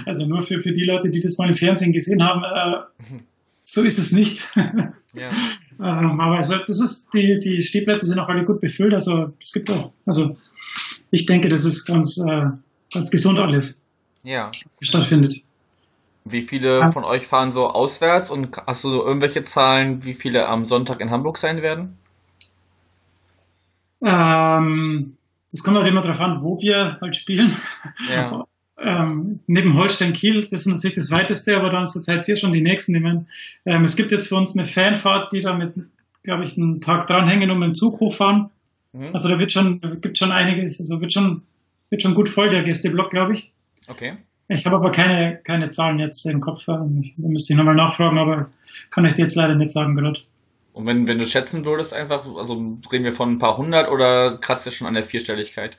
Also 0.06 0.26
nur 0.26 0.42
für, 0.42 0.60
für 0.60 0.72
die 0.72 0.82
Leute, 0.82 1.10
die 1.10 1.20
das 1.20 1.38
mal 1.38 1.46
im 1.46 1.54
Fernsehen 1.54 1.92
gesehen 1.92 2.24
haben, 2.24 2.42
äh, 2.42 3.18
so 3.62 3.82
ist 3.82 3.98
es 3.98 4.12
nicht. 4.12 4.52
Ja. 5.14 5.28
ähm, 5.78 6.20
aber 6.20 6.36
also, 6.36 6.56
das 6.66 6.80
ist, 6.80 7.12
die, 7.14 7.38
die 7.38 7.60
Stehplätze 7.62 8.06
sind 8.06 8.18
auch 8.18 8.28
alle 8.28 8.44
gut 8.44 8.60
befüllt. 8.60 8.94
Also 8.94 9.32
es 9.40 9.52
gibt 9.52 9.70
auch, 9.70 9.92
also 10.06 10.36
ich 11.10 11.26
denke, 11.26 11.48
das 11.48 11.64
ist 11.64 11.84
ganz, 11.84 12.18
äh, 12.18 12.46
ganz 12.92 13.10
gesund 13.10 13.38
alles. 13.38 13.84
Ja. 14.22 14.50
Was 14.64 14.86
stattfindet. 14.86 15.42
Wie 16.24 16.42
viele 16.42 16.92
von 16.92 17.04
euch 17.04 17.26
fahren 17.26 17.50
so 17.50 17.68
auswärts 17.68 18.30
und 18.30 18.56
hast 18.66 18.84
du 18.84 18.88
irgendwelche 18.88 19.42
Zahlen, 19.42 20.04
wie 20.04 20.14
viele 20.14 20.46
am 20.46 20.66
Sonntag 20.66 21.00
in 21.00 21.10
Hamburg 21.10 21.38
sein 21.38 21.62
werden? 21.62 21.96
Ähm, 24.02 25.16
das 25.50 25.62
kommt 25.62 25.78
halt 25.78 25.86
immer 25.86 26.02
darauf 26.02 26.20
an, 26.20 26.42
wo 26.42 26.60
wir 26.60 26.98
halt 27.00 27.16
spielen. 27.16 27.56
Ja. 28.12 28.44
ähm, 28.82 29.40
neben 29.46 29.76
Holstein 29.76 30.12
Kiel, 30.12 30.40
das 30.40 30.66
ist 30.66 30.66
natürlich 30.66 30.94
das 30.94 31.10
weiteste, 31.10 31.56
aber 31.56 31.70
dann 31.70 31.86
zur 31.86 32.02
Zeit 32.02 32.24
hier 32.24 32.36
schon 32.36 32.52
die 32.52 32.62
nächsten 32.62 32.92
nehmen. 32.92 33.28
Ähm, 33.66 33.84
es 33.84 33.96
gibt 33.96 34.10
jetzt 34.12 34.28
für 34.28 34.36
uns 34.36 34.56
eine 34.56 34.66
Fanfahrt, 34.66 35.32
die 35.32 35.40
da 35.40 35.54
mit, 35.54 35.74
glaube 36.22 36.44
ich, 36.44 36.56
einen 36.56 36.80
Tag 36.80 37.06
dranhängen 37.06 37.50
und 37.50 37.58
mit 37.58 37.68
dem 37.68 37.74
Zug 37.74 38.00
hochfahren. 38.00 38.50
Mhm. 38.92 39.10
Also 39.12 39.28
da 39.28 39.38
wird 39.38 39.52
schon, 39.52 40.00
gibt 40.00 40.18
schon 40.18 40.32
einiges, 40.32 40.80
also 40.80 41.00
wird 41.00 41.12
schon, 41.12 41.42
wird 41.90 42.02
schon 42.02 42.14
gut 42.14 42.28
voll, 42.28 42.48
der 42.48 42.62
Gästeblock, 42.62 43.10
glaube 43.10 43.34
ich. 43.34 43.52
Okay. 43.88 44.14
Ich 44.48 44.66
habe 44.66 44.76
aber 44.76 44.90
keine, 44.90 45.38
keine 45.44 45.70
Zahlen 45.70 46.00
jetzt 46.00 46.24
im 46.26 46.40
Kopf. 46.40 46.64
Da 46.66 46.84
müsste 47.16 47.52
ich 47.52 47.56
nochmal 47.56 47.76
nachfragen, 47.76 48.18
aber 48.18 48.46
kann 48.90 49.04
ich 49.04 49.14
dir 49.14 49.22
jetzt 49.22 49.36
leider 49.36 49.56
nicht 49.56 49.70
sagen 49.70 49.94
gerade. 49.94 50.18
Und 50.72 50.86
wenn, 50.86 51.06
wenn 51.06 51.18
du 51.18 51.26
schätzen 51.26 51.64
würdest, 51.64 51.94
einfach, 51.94 52.24
also 52.36 52.78
reden 52.90 53.04
wir 53.04 53.12
von 53.12 53.32
ein 53.32 53.38
paar 53.38 53.56
hundert 53.56 53.88
oder 53.90 54.38
kratzt 54.38 54.66
ihr 54.66 54.72
schon 54.72 54.86
an 54.86 54.94
der 54.94 55.04
Vierstelligkeit? 55.04 55.78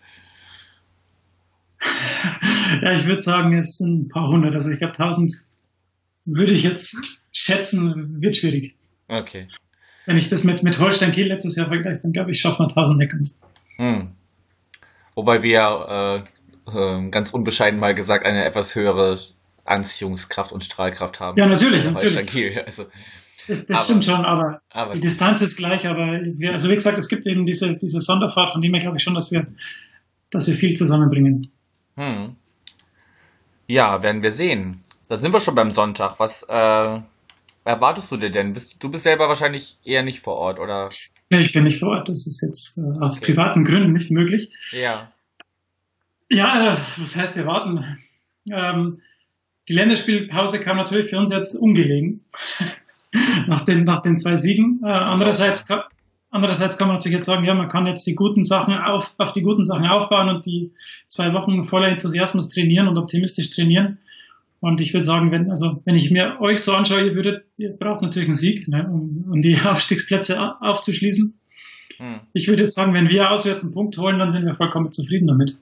Ja, 2.82 2.92
ich 2.94 3.06
würde 3.06 3.22
sagen, 3.22 3.54
es 3.54 3.78
sind 3.78 4.04
ein 4.04 4.08
paar 4.08 4.28
hundert. 4.28 4.54
Also 4.54 4.70
ich 4.72 4.80
glaube, 4.80 4.94
tausend 4.94 5.48
würde 6.26 6.54
ich 6.54 6.64
jetzt 6.64 6.98
schätzen, 7.32 8.22
wird 8.22 8.36
schwierig. 8.36 8.76
Okay. 9.08 9.48
Wenn 10.06 10.18
ich 10.18 10.30
das 10.30 10.44
mit, 10.44 10.64
mit 10.64 10.80
Holstein 10.80 11.12
Kiel 11.12 11.28
letztes 11.28 11.56
Jahr 11.56 11.68
vergleiche, 11.68 12.02
dann 12.02 12.12
glaube 12.12 12.32
ich, 12.32 12.40
schafft 12.40 12.60
man 12.60 12.70
tausend 12.70 13.00
ganz. 13.10 13.38
Hm. 13.78 14.12
Wobei 15.16 15.44
wir 15.44 16.26
äh, 16.68 17.04
äh, 17.06 17.10
ganz 17.10 17.32
unbescheiden 17.32 17.80
mal 17.80 17.94
gesagt, 17.94 18.26
eine 18.26 18.46
etwas 18.46 18.76
höhere 18.76 19.18
Anziehungskraft 19.66 20.52
und 20.52 20.64
Strahlkraft 20.64 21.20
haben. 21.20 21.38
Ja, 21.38 21.48
natürlich, 21.48 21.84
natürlich. 21.84 22.66
Also, 22.66 22.86
das, 23.48 23.66
das 23.66 23.78
aber, 23.78 23.84
stimmt 23.84 24.06
schon, 24.06 24.26
aber, 24.26 24.60
aber, 24.70 24.94
die 24.94 25.00
Distanz 25.00 25.42
ist 25.42 25.58
gleich. 25.58 25.88
Aber 25.88 26.20
wir, 26.24 26.52
also 26.52 26.70
wie 26.70 26.76
gesagt, 26.76 26.98
es 26.98 27.08
gibt 27.08 27.26
eben 27.28 27.46
diese, 27.46 27.78
diese 27.78 28.00
Sonderfahrt, 28.00 28.52
von 28.52 28.62
dem 28.62 28.74
her 28.74 28.82
glaube 28.82 28.98
ich 28.98 29.04
schon, 29.04 29.14
dass 29.14 29.32
wir, 29.32 29.48
dass 30.30 30.48
wir 30.48 30.54
viel 30.54 30.76
zusammenbringen. 30.76 31.52
Hm. 31.96 32.36
Ja, 33.68 34.04
werden 34.04 34.24
wir 34.24 34.32
sehen. 34.32 34.82
Da 35.08 35.18
sind 35.18 35.34
wir 35.34 35.40
schon 35.40 35.56
beim 35.56 35.72
Sonntag. 35.72 36.20
Was 36.20 36.44
äh, 36.44 37.00
erwartest 37.64 38.12
du 38.12 38.18
dir 38.18 38.32
denn? 38.32 38.54
Bist, 38.54 38.76
du 38.80 38.90
bist 38.90 39.04
selber 39.04 39.28
wahrscheinlich 39.28 39.78
eher 39.84 40.04
nicht 40.04 40.20
vor 40.20 40.36
Ort, 40.36 40.60
oder? 40.60 40.90
Nee, 41.30 41.42
ich 41.42 41.52
bin 41.52 41.64
nicht 41.64 41.80
vor 41.80 41.90
Ort. 41.90 42.10
Das 42.10 42.28
ist 42.28 42.42
jetzt 42.42 42.78
äh, 42.78 43.04
aus 43.04 43.18
okay. 43.18 43.34
privaten 43.34 43.64
Gründen 43.64 43.92
nicht 43.92 44.12
möglich. 44.12 44.50
Ja. 44.72 45.12
Ja, 46.30 46.74
äh, 46.74 46.78
was 46.98 47.16
heißt 47.16 47.38
erwarten? 47.38 47.98
Ähm, 48.50 49.02
die 49.70 49.74
Länderspielpause 49.74 50.60
kam 50.60 50.78
natürlich 50.78 51.10
für 51.10 51.18
uns 51.18 51.32
jetzt 51.32 51.56
ungelegen. 51.56 52.26
nach, 53.48 53.62
den, 53.62 53.84
nach 53.84 54.02
den 54.02 54.18
zwei 54.18 54.36
Siegen. 54.36 54.82
Äh, 54.84 54.90
andererseits, 54.90 55.68
andererseits 56.32 56.78
kann 56.78 56.88
man 56.88 56.96
natürlich 56.96 57.18
jetzt 57.18 57.28
sagen, 57.28 57.46
ja, 57.46 57.54
man 57.54 57.68
kann 57.68 57.86
jetzt 57.86 58.08
die 58.08 58.16
guten 58.16 58.44
Sachen 58.44 58.74
auf, 58.78 59.14
auf 59.18 59.32
die 59.34 59.42
guten 59.42 59.64
Sachen 59.64 59.86
aufbauen 59.86 60.30
und 60.30 60.46
die 60.46 60.72
zwei 61.08 61.34
Wochen 61.34 61.64
voller 61.64 61.90
Enthusiasmus 61.90 62.50
trainieren 62.50 62.88
und 62.88 62.98
optimistisch 62.98 63.52
trainieren. 63.52 64.00
Und 64.60 64.80
ich 64.80 64.94
würde 64.94 65.04
sagen, 65.04 65.32
wenn, 65.32 65.50
also, 65.50 65.82
wenn 65.86 65.96
ich 65.96 66.12
mir 66.12 66.40
euch 66.40 66.62
so 66.62 66.74
anschaue, 66.74 67.02
ihr 67.02 67.16
würdet, 67.16 67.46
ihr 67.58 67.72
braucht 67.72 68.02
natürlich 68.02 68.28
einen 68.28 68.36
Sieg, 68.36 68.68
ne, 68.68 68.88
um, 68.88 69.26
um 69.32 69.42
die 69.42 69.60
Aufstiegsplätze 69.66 70.62
aufzuschließen. 70.62 71.38
Hm. 71.98 72.20
Ich 72.34 72.48
würde 72.48 72.64
jetzt 72.64 72.76
sagen, 72.76 72.94
wenn 72.94 73.10
wir 73.10 73.32
auswärts 73.32 73.64
einen 73.64 73.74
Punkt 73.74 73.98
holen, 73.98 74.20
dann 74.20 74.30
sind 74.30 74.46
wir 74.46 74.54
vollkommen 74.54 74.92
zufrieden 74.92 75.28
damit. 75.28 75.58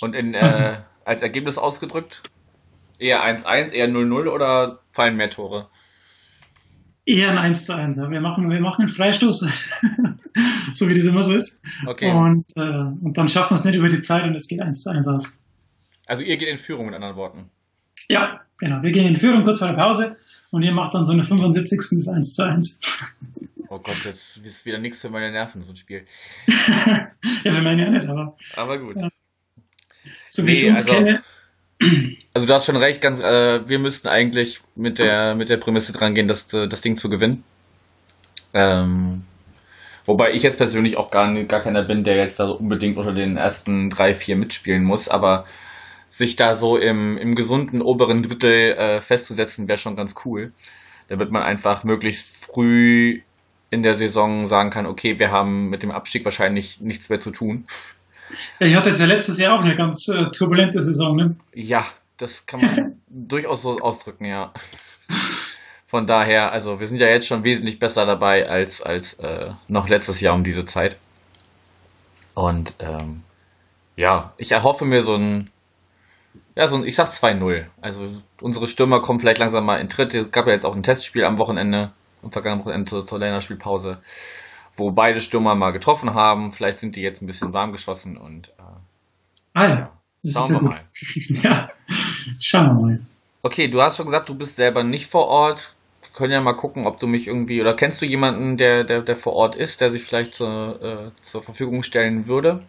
Und 0.00 0.14
in, 0.14 0.34
äh, 0.34 0.80
als 1.04 1.22
Ergebnis 1.22 1.58
ausgedrückt? 1.58 2.22
Eher 2.98 3.24
1-1, 3.24 3.72
eher 3.72 3.88
0-0 3.88 4.28
oder 4.28 4.80
fallen 4.92 5.16
mehr 5.16 5.30
Tore? 5.30 5.68
Eher 7.04 7.30
ein 7.30 7.38
1 7.38 7.66
zu 7.66 7.74
1. 7.74 7.98
Wir 8.10 8.20
machen, 8.20 8.48
wir 8.48 8.60
machen 8.60 8.82
einen 8.82 8.88
Freistoß, 8.88 9.40
so 10.72 10.88
wie 10.88 10.94
das 10.94 11.06
immer 11.06 11.22
so 11.22 11.34
ist. 11.34 11.60
Okay. 11.86 12.12
Und, 12.12 12.46
äh, 12.56 12.60
und 12.60 13.16
dann 13.16 13.28
schaffen 13.28 13.50
wir 13.50 13.54
es 13.54 13.64
nicht 13.64 13.74
über 13.74 13.88
die 13.88 14.00
Zeit 14.00 14.24
und 14.24 14.34
es 14.34 14.46
geht 14.46 14.60
1 14.60 14.84
zu 14.84 14.90
1 14.90 15.08
aus. 15.08 15.40
Also 16.06 16.22
ihr 16.22 16.36
geht 16.36 16.48
in 16.48 16.58
Führung 16.58 16.86
mit 16.86 16.94
anderen 16.94 17.16
Worten. 17.16 17.50
Ja, 18.08 18.40
genau. 18.58 18.82
Wir 18.82 18.92
gehen 18.92 19.06
in 19.06 19.16
Führung 19.16 19.42
kurz 19.42 19.58
vor 19.58 19.68
der 19.68 19.74
Pause 19.74 20.16
und 20.50 20.62
ihr 20.62 20.72
macht 20.72 20.94
dann 20.94 21.04
so 21.04 21.12
eine 21.12 21.24
75. 21.24 21.78
bis 21.78 22.08
1 22.08 22.34
zu 22.34 22.42
1. 22.44 22.80
Oh 23.68 23.78
Gott, 23.78 24.04
jetzt 24.04 24.36
ist 24.36 24.66
wieder 24.66 24.76
nichts 24.76 25.00
für 25.00 25.08
meine 25.08 25.32
Nerven, 25.32 25.64
so 25.64 25.72
ein 25.72 25.76
Spiel. 25.76 26.04
ja, 26.46 27.52
für 27.52 27.62
meine 27.62 27.84
ja 27.84 27.88
nicht, 27.88 28.06
aber. 28.06 28.36
Aber 28.54 28.78
gut. 28.78 29.00
Ja. 29.00 29.08
So 30.28 30.46
wie 30.46 30.50
nee, 30.50 30.60
ich 30.60 30.66
uns 30.66 30.80
also, 30.82 30.92
kenne. 30.92 31.24
Also 32.34 32.46
du 32.46 32.54
hast 32.54 32.64
schon 32.64 32.76
recht, 32.76 33.00
ganz, 33.00 33.20
äh, 33.20 33.68
wir 33.68 33.78
müssten 33.78 34.08
eigentlich 34.08 34.60
mit 34.74 34.98
der, 34.98 35.34
mit 35.34 35.50
der 35.50 35.58
Prämisse 35.58 35.92
dran 35.92 36.14
gehen, 36.14 36.28
das, 36.28 36.52
äh, 36.54 36.66
das 36.66 36.80
Ding 36.80 36.96
zu 36.96 37.08
gewinnen. 37.08 37.44
Ähm, 38.54 39.24
wobei 40.06 40.32
ich 40.32 40.42
jetzt 40.42 40.58
persönlich 40.58 40.96
auch 40.96 41.10
gar, 41.10 41.32
gar 41.44 41.60
keiner 41.60 41.82
bin, 41.82 42.04
der 42.04 42.16
jetzt 42.16 42.40
da 42.40 42.48
unbedingt 42.48 42.96
unter 42.96 43.12
den 43.12 43.36
ersten 43.36 43.90
drei, 43.90 44.14
vier 44.14 44.36
mitspielen 44.36 44.82
muss, 44.82 45.08
aber 45.08 45.44
sich 46.10 46.36
da 46.36 46.54
so 46.54 46.76
im, 46.76 47.16
im 47.16 47.34
gesunden 47.34 47.80
oberen 47.80 48.22
Drittel 48.22 48.72
äh, 48.72 49.00
festzusetzen, 49.00 49.68
wäre 49.68 49.78
schon 49.78 49.96
ganz 49.96 50.14
cool. 50.24 50.52
Damit 51.08 51.30
man 51.30 51.42
einfach 51.42 51.84
möglichst 51.84 52.46
früh 52.46 53.20
in 53.70 53.82
der 53.82 53.94
Saison 53.94 54.46
sagen 54.46 54.70
kann, 54.70 54.86
okay, 54.86 55.18
wir 55.18 55.30
haben 55.30 55.70
mit 55.70 55.82
dem 55.82 55.90
Abstieg 55.90 56.24
wahrscheinlich 56.24 56.80
nichts 56.80 57.08
mehr 57.08 57.20
zu 57.20 57.30
tun. 57.30 57.66
Ja, 58.58 58.66
ich 58.66 58.76
hatte 58.76 58.88
jetzt 58.90 59.00
ja 59.00 59.06
letztes 59.06 59.38
Jahr 59.38 59.58
auch 59.58 59.64
eine 59.64 59.76
ganz 59.76 60.08
äh, 60.08 60.30
turbulente 60.30 60.80
Saison, 60.80 61.16
ne? 61.16 61.36
Ja, 61.54 61.84
das 62.16 62.46
kann 62.46 62.60
man 62.60 63.00
durchaus 63.08 63.62
so 63.62 63.78
ausdrücken, 63.78 64.24
ja. 64.24 64.52
Von 65.86 66.06
daher, 66.06 66.52
also 66.52 66.80
wir 66.80 66.88
sind 66.88 67.00
ja 67.00 67.08
jetzt 67.08 67.26
schon 67.26 67.44
wesentlich 67.44 67.78
besser 67.78 68.06
dabei 68.06 68.48
als, 68.48 68.80
als 68.80 69.14
äh, 69.14 69.50
noch 69.68 69.88
letztes 69.88 70.20
Jahr 70.20 70.34
um 70.34 70.44
diese 70.44 70.64
Zeit. 70.64 70.96
Und 72.34 72.74
ähm, 72.78 73.22
ja, 73.96 74.32
ich 74.38 74.52
erhoffe 74.52 74.86
mir 74.86 75.02
so 75.02 75.14
ein, 75.14 75.50
ja, 76.54 76.66
so 76.66 76.76
ein, 76.76 76.84
ich 76.84 76.94
sag 76.94 77.10
2-0. 77.10 77.66
Also 77.82 78.08
unsere 78.40 78.68
Stürmer 78.68 79.02
kommen 79.02 79.20
vielleicht 79.20 79.38
langsam 79.38 79.66
mal 79.66 79.80
in 79.80 79.90
Tritt. 79.90 80.14
Es 80.14 80.30
gab 80.30 80.46
ja 80.46 80.52
jetzt 80.52 80.64
auch 80.64 80.74
ein 80.74 80.82
Testspiel 80.82 81.24
am 81.24 81.38
Wochenende, 81.38 81.92
am 82.22 82.32
vergangenen 82.32 82.64
Wochenende 82.64 82.88
zur, 82.88 83.06
zur 83.06 83.18
Länderspielpause 83.18 84.00
wo 84.82 84.90
beide 84.90 85.20
Stürmer 85.20 85.54
mal 85.54 85.70
getroffen 85.70 86.14
haben. 86.14 86.52
Vielleicht 86.52 86.78
sind 86.78 86.96
die 86.96 87.02
jetzt 87.02 87.22
ein 87.22 87.26
bisschen 87.26 87.54
warm 87.54 87.72
geschossen 87.72 88.16
und 88.16 88.48
äh, 88.58 88.62
ah, 89.54 89.68
ja. 89.68 89.92
Das 90.22 90.34
schauen 90.34 90.50
wir 90.50 90.62
mal. 90.62 90.80
ja, 91.42 91.70
schauen 92.38 92.66
wir 92.66 92.74
mal. 92.74 93.00
Okay, 93.42 93.68
du 93.68 93.82
hast 93.82 93.96
schon 93.96 94.06
gesagt, 94.06 94.28
du 94.28 94.34
bist 94.34 94.56
selber 94.56 94.84
nicht 94.84 95.06
vor 95.06 95.26
Ort. 95.28 95.74
Wir 96.02 96.10
können 96.16 96.32
ja 96.32 96.40
mal 96.40 96.52
gucken, 96.52 96.86
ob 96.86 97.00
du 97.00 97.06
mich 97.06 97.26
irgendwie 97.26 97.60
oder 97.60 97.74
kennst 97.74 98.02
du 98.02 98.06
jemanden, 98.06 98.56
der, 98.56 98.84
der, 98.84 99.02
der 99.02 99.16
vor 99.16 99.32
Ort 99.32 99.56
ist, 99.56 99.80
der 99.80 99.90
sich 99.90 100.02
vielleicht 100.02 100.34
zur, 100.34 100.80
äh, 100.82 101.22
zur 101.22 101.42
Verfügung 101.42 101.82
stellen 101.82 102.28
würde? 102.28 102.60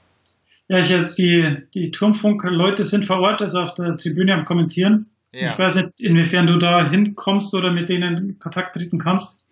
Ja, 0.67 0.79
ich, 0.79 1.15
die, 1.15 1.57
die 1.73 1.91
Turmfunk-Leute 1.91 2.85
sind 2.85 3.05
vor 3.05 3.19
Ort, 3.19 3.41
also 3.41 3.59
auf 3.59 3.73
der 3.73 3.97
Tribüne 3.97 4.33
am 4.33 4.45
Kommentieren. 4.45 5.11
Ja. 5.33 5.49
Ich 5.49 5.59
weiß 5.59 5.75
nicht, 5.75 5.99
inwiefern 5.99 6.47
du 6.47 6.57
da 6.57 6.89
hinkommst 6.89 7.53
oder 7.53 7.71
mit 7.71 7.89
denen 7.89 8.17
in 8.17 8.39
Kontakt 8.39 8.75
treten 8.75 8.99
kannst. 8.99 9.42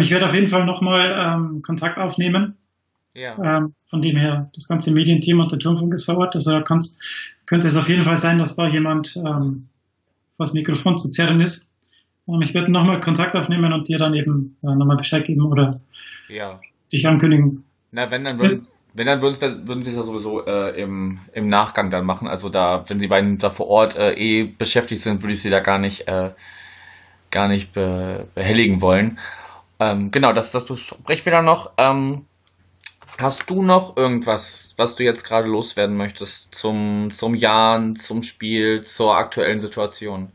Ich 0.00 0.10
werde 0.10 0.26
auf 0.26 0.34
jeden 0.34 0.48
Fall 0.48 0.64
nochmal 0.64 1.10
ähm, 1.16 1.62
Kontakt 1.62 1.98
aufnehmen. 1.98 2.56
Ja. 3.14 3.36
Ähm, 3.38 3.74
von 3.88 4.00
dem 4.00 4.16
her, 4.16 4.50
das 4.54 4.66
ganze 4.66 4.92
Medienteam 4.92 5.40
und 5.40 5.52
der 5.52 5.58
Turmfunk 5.58 5.94
ist 5.94 6.04
vor 6.04 6.18
Ort. 6.18 6.34
Also 6.34 6.60
kannst, 6.62 7.00
könnte 7.46 7.68
es 7.68 7.76
auf 7.76 7.88
jeden 7.88 8.02
Fall 8.02 8.16
sein, 8.16 8.38
dass 8.38 8.56
da 8.56 8.66
jemand 8.66 9.16
ähm, 9.16 9.68
vor 10.36 10.46
das 10.46 10.52
Mikrofon 10.52 10.96
zu 10.96 11.10
zerren 11.10 11.40
ist. 11.40 11.72
Ähm, 12.28 12.42
ich 12.42 12.54
werde 12.54 12.72
nochmal 12.72 13.00
Kontakt 13.00 13.36
aufnehmen 13.36 13.72
und 13.72 13.88
dir 13.88 13.98
dann 13.98 14.14
eben 14.14 14.56
äh, 14.62 14.74
nochmal 14.74 14.96
Bescheid 14.96 15.24
geben 15.24 15.46
oder 15.46 15.80
ja. 16.28 16.60
dich 16.92 17.06
ankündigen. 17.06 17.64
Na, 17.92 18.10
wenn 18.10 18.24
dann 18.24 18.40
würden, 18.40 18.66
wenn 18.94 19.06
dann 19.06 19.22
würden, 19.22 19.68
würden 19.68 19.82
sie 19.82 19.90
es 19.90 19.96
ja 19.96 20.02
sowieso 20.02 20.44
äh, 20.44 20.80
im, 20.80 21.20
im 21.32 21.48
Nachgang 21.48 21.90
dann 21.90 22.04
machen. 22.04 22.26
Also 22.26 22.48
da, 22.48 22.84
wenn 22.88 22.98
die 22.98 23.06
beiden 23.06 23.38
da 23.38 23.50
vor 23.50 23.68
Ort 23.68 23.96
äh, 23.96 24.14
eh 24.14 24.44
beschäftigt 24.44 25.02
sind, 25.02 25.22
würde 25.22 25.34
ich 25.34 25.42
sie 25.42 25.50
da 25.50 25.60
gar 25.60 25.78
nicht 25.78 26.08
äh, 26.08 26.32
gar 27.30 27.48
nicht 27.48 27.72
be 27.72 28.28
behelligen 28.34 28.80
wollen. 28.80 29.18
Ähm, 29.80 30.10
genau, 30.10 30.32
das, 30.32 30.50
das 30.50 30.66
besprechen 30.66 31.24
wir 31.26 31.32
dann 31.32 31.44
noch. 31.44 31.72
Ähm, 31.78 32.26
hast 33.18 33.48
du 33.50 33.62
noch 33.62 33.96
irgendwas, 33.96 34.74
was 34.76 34.96
du 34.96 35.04
jetzt 35.04 35.24
gerade 35.24 35.48
loswerden 35.48 35.96
möchtest 35.96 36.54
zum, 36.54 37.10
zum 37.10 37.34
Jahren, 37.34 37.96
zum 37.96 38.22
Spiel, 38.22 38.82
zur 38.82 39.16
aktuellen 39.16 39.60
Situation? 39.60 40.30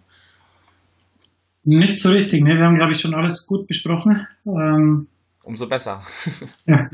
Nicht 1.63 1.99
so 1.99 2.10
richtig, 2.10 2.41
ne? 2.41 2.56
Wir 2.58 2.65
haben, 2.65 2.78
glaube 2.78 2.93
ich, 2.93 2.99
schon 2.99 3.13
alles 3.13 3.45
gut 3.45 3.67
besprochen. 3.67 4.28
Ähm, 4.45 5.08
Umso 5.43 5.67
besser. 5.67 6.04
ja. 6.65 6.89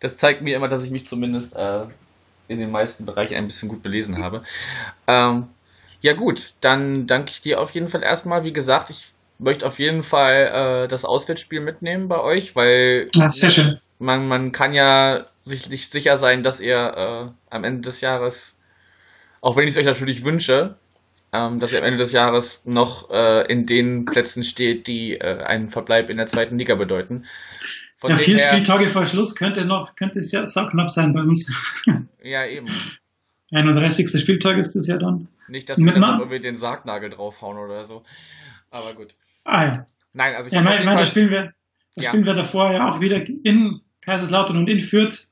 Das 0.00 0.16
zeigt 0.16 0.42
mir 0.42 0.56
immer, 0.56 0.68
dass 0.68 0.84
ich 0.84 0.90
mich 0.90 1.06
zumindest 1.06 1.56
äh, 1.56 1.86
in 2.48 2.58
den 2.58 2.70
meisten 2.70 3.06
Bereichen 3.06 3.34
ein 3.34 3.46
bisschen 3.46 3.68
gut 3.68 3.82
belesen 3.82 4.18
habe. 4.18 4.42
Ähm, 5.06 5.48
ja 6.00 6.14
gut, 6.14 6.54
dann 6.60 7.06
danke 7.06 7.30
ich 7.30 7.40
dir 7.40 7.60
auf 7.60 7.70
jeden 7.70 7.88
Fall 7.88 8.02
erstmal. 8.02 8.44
Wie 8.44 8.52
gesagt, 8.52 8.90
ich 8.90 9.12
möchte 9.42 9.66
auf 9.66 9.78
jeden 9.78 10.02
Fall 10.02 10.84
äh, 10.84 10.88
das 10.88 11.04
Auswärtsspiel 11.04 11.60
mitnehmen 11.60 12.08
bei 12.08 12.20
euch, 12.20 12.56
weil 12.56 13.08
ja, 13.14 13.28
sehr 13.28 13.50
schön. 13.50 13.80
Man, 13.98 14.26
man 14.26 14.52
kann 14.52 14.72
ja 14.72 15.26
sich 15.40 15.68
nicht 15.68 15.92
sicher 15.92 16.16
sein, 16.16 16.42
dass 16.42 16.60
ihr 16.60 16.76
äh, 16.76 17.54
am 17.54 17.64
Ende 17.64 17.82
des 17.82 18.00
Jahres, 18.00 18.54
auch 19.40 19.56
wenn 19.56 19.64
ich 19.64 19.74
es 19.74 19.78
euch 19.78 19.86
natürlich 19.86 20.24
wünsche, 20.24 20.76
ähm, 21.32 21.58
dass 21.60 21.72
ihr 21.72 21.78
am 21.78 21.84
Ende 21.84 21.98
des 21.98 22.12
Jahres 22.12 22.62
noch 22.64 23.10
äh, 23.10 23.50
in 23.50 23.66
den 23.66 24.04
Plätzen 24.04 24.42
steht, 24.42 24.86
die 24.86 25.14
äh, 25.14 25.42
einen 25.42 25.68
Verbleib 25.68 26.10
in 26.10 26.16
der 26.16 26.26
zweiten 26.26 26.58
Liga 26.58 26.74
bedeuten. 26.74 27.26
Von 27.96 28.10
ja, 28.10 28.16
vier 28.16 28.38
Spieltage 28.38 28.88
vor 28.88 29.04
Schluss 29.04 29.36
könnte 29.36 29.64
noch, 29.64 29.94
könnte 29.94 30.18
es 30.18 30.32
ja 30.32 30.44
knapp 30.44 30.90
sein 30.90 31.12
bei 31.12 31.20
uns. 31.20 31.50
Ja, 32.24 32.46
eben. 32.46 32.66
31. 33.50 34.08
Spieltag 34.20 34.56
ist 34.56 34.76
es 34.76 34.86
ja 34.86 34.96
dann. 34.96 35.26
Nicht, 35.48 35.68
dass 35.68 35.78
wir 35.78 35.92
dann 35.92 36.20
irgendwie 36.20 36.38
den 36.38 36.56
Sargnagel 36.56 37.10
draufhauen 37.10 37.58
oder 37.58 37.84
so. 37.84 38.04
Aber 38.70 38.94
gut. 38.94 39.14
Ah 39.44 39.64
ja. 39.64 39.86
Nein, 40.12 40.34
also 40.34 40.48
ich 40.48 40.54
ja, 40.54 40.62
mein, 40.62 40.84
mein, 40.84 40.98
da 40.98 41.04
spielen 41.04 41.30
wir, 41.30 41.52
da 41.94 42.02
ja. 42.02 42.08
spielen 42.08 42.26
wir 42.26 42.34
davor 42.34 42.72
ja 42.72 42.88
auch 42.88 43.00
wieder 43.00 43.26
in 43.26 43.80
Kaiserslautern 44.02 44.56
und 44.56 44.68
in 44.68 44.80
Fürth. 44.80 45.30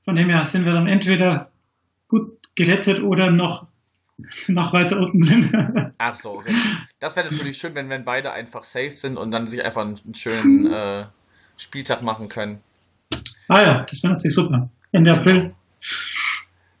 Von 0.00 0.16
dem 0.16 0.30
her 0.30 0.44
sind 0.44 0.64
wir 0.64 0.72
dann 0.72 0.88
entweder 0.88 1.50
gut 2.08 2.38
gerettet 2.54 3.00
oder 3.00 3.30
noch, 3.30 3.68
noch 4.48 4.72
weiter 4.72 4.98
unten 4.98 5.20
drin. 5.20 5.92
Ach 5.98 6.14
so, 6.14 6.38
okay. 6.38 6.52
Das 6.98 7.16
wäre 7.16 7.30
natürlich 7.30 7.58
schön, 7.58 7.74
wenn, 7.74 7.88
wenn 7.88 8.04
beide 8.04 8.32
einfach 8.32 8.64
safe 8.64 8.90
sind 8.90 9.16
und 9.16 9.30
dann 9.30 9.46
sich 9.46 9.62
einfach 9.62 9.82
einen 9.82 10.14
schönen 10.14 10.66
äh, 10.72 11.06
Spieltag 11.56 12.02
machen 12.02 12.28
können. 12.28 12.60
Ah 13.48 13.62
ja, 13.62 13.82
das 13.82 14.02
wäre 14.02 14.14
natürlich 14.14 14.34
super. 14.34 14.68
Ende 14.92 15.12
April. 15.12 15.52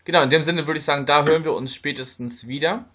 Genau, 0.04 0.22
in 0.22 0.30
dem 0.30 0.42
Sinne 0.42 0.66
würde 0.66 0.78
ich 0.78 0.84
sagen, 0.84 1.06
da 1.06 1.24
hören 1.24 1.44
wir 1.44 1.52
uns 1.52 1.74
spätestens 1.74 2.46
wieder. 2.46 2.86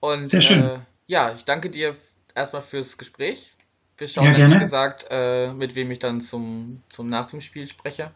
Und 0.00 0.22
Sehr 0.22 0.40
schön. 0.40 0.62
Äh, 0.62 0.78
ja, 1.06 1.32
ich 1.32 1.44
danke 1.44 1.70
dir 1.70 1.94
erstmal 2.34 2.62
fürs 2.62 2.98
Gespräch. 2.98 3.54
Wir 3.98 4.08
schauen, 4.08 4.34
ja, 4.34 4.48
wie 4.50 4.58
gesagt, 4.58 5.06
äh, 5.10 5.52
mit 5.52 5.74
wem 5.74 5.90
ich 5.90 5.98
dann 5.98 6.20
zum, 6.20 6.76
zum 6.88 7.08
Nach 7.08 7.30
dem 7.30 7.40
Spiel 7.40 7.66
spreche. 7.66 8.10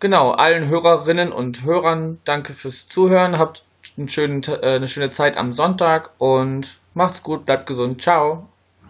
Genau, 0.00 0.32
allen 0.32 0.68
Hörerinnen 0.68 1.32
und 1.32 1.64
Hörern 1.64 2.18
danke 2.24 2.52
fürs 2.52 2.86
Zuhören. 2.86 3.38
Habt 3.38 3.64
einen 3.96 4.08
schönen, 4.08 4.42
äh, 4.44 4.76
eine 4.76 4.88
schöne 4.88 5.10
Zeit 5.10 5.36
am 5.36 5.52
Sonntag 5.52 6.10
und 6.18 6.78
macht's 6.94 7.22
gut, 7.22 7.44
bleibt 7.44 7.66
gesund. 7.66 8.00
Ciao. 8.00 8.48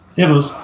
Servus. 0.08 0.56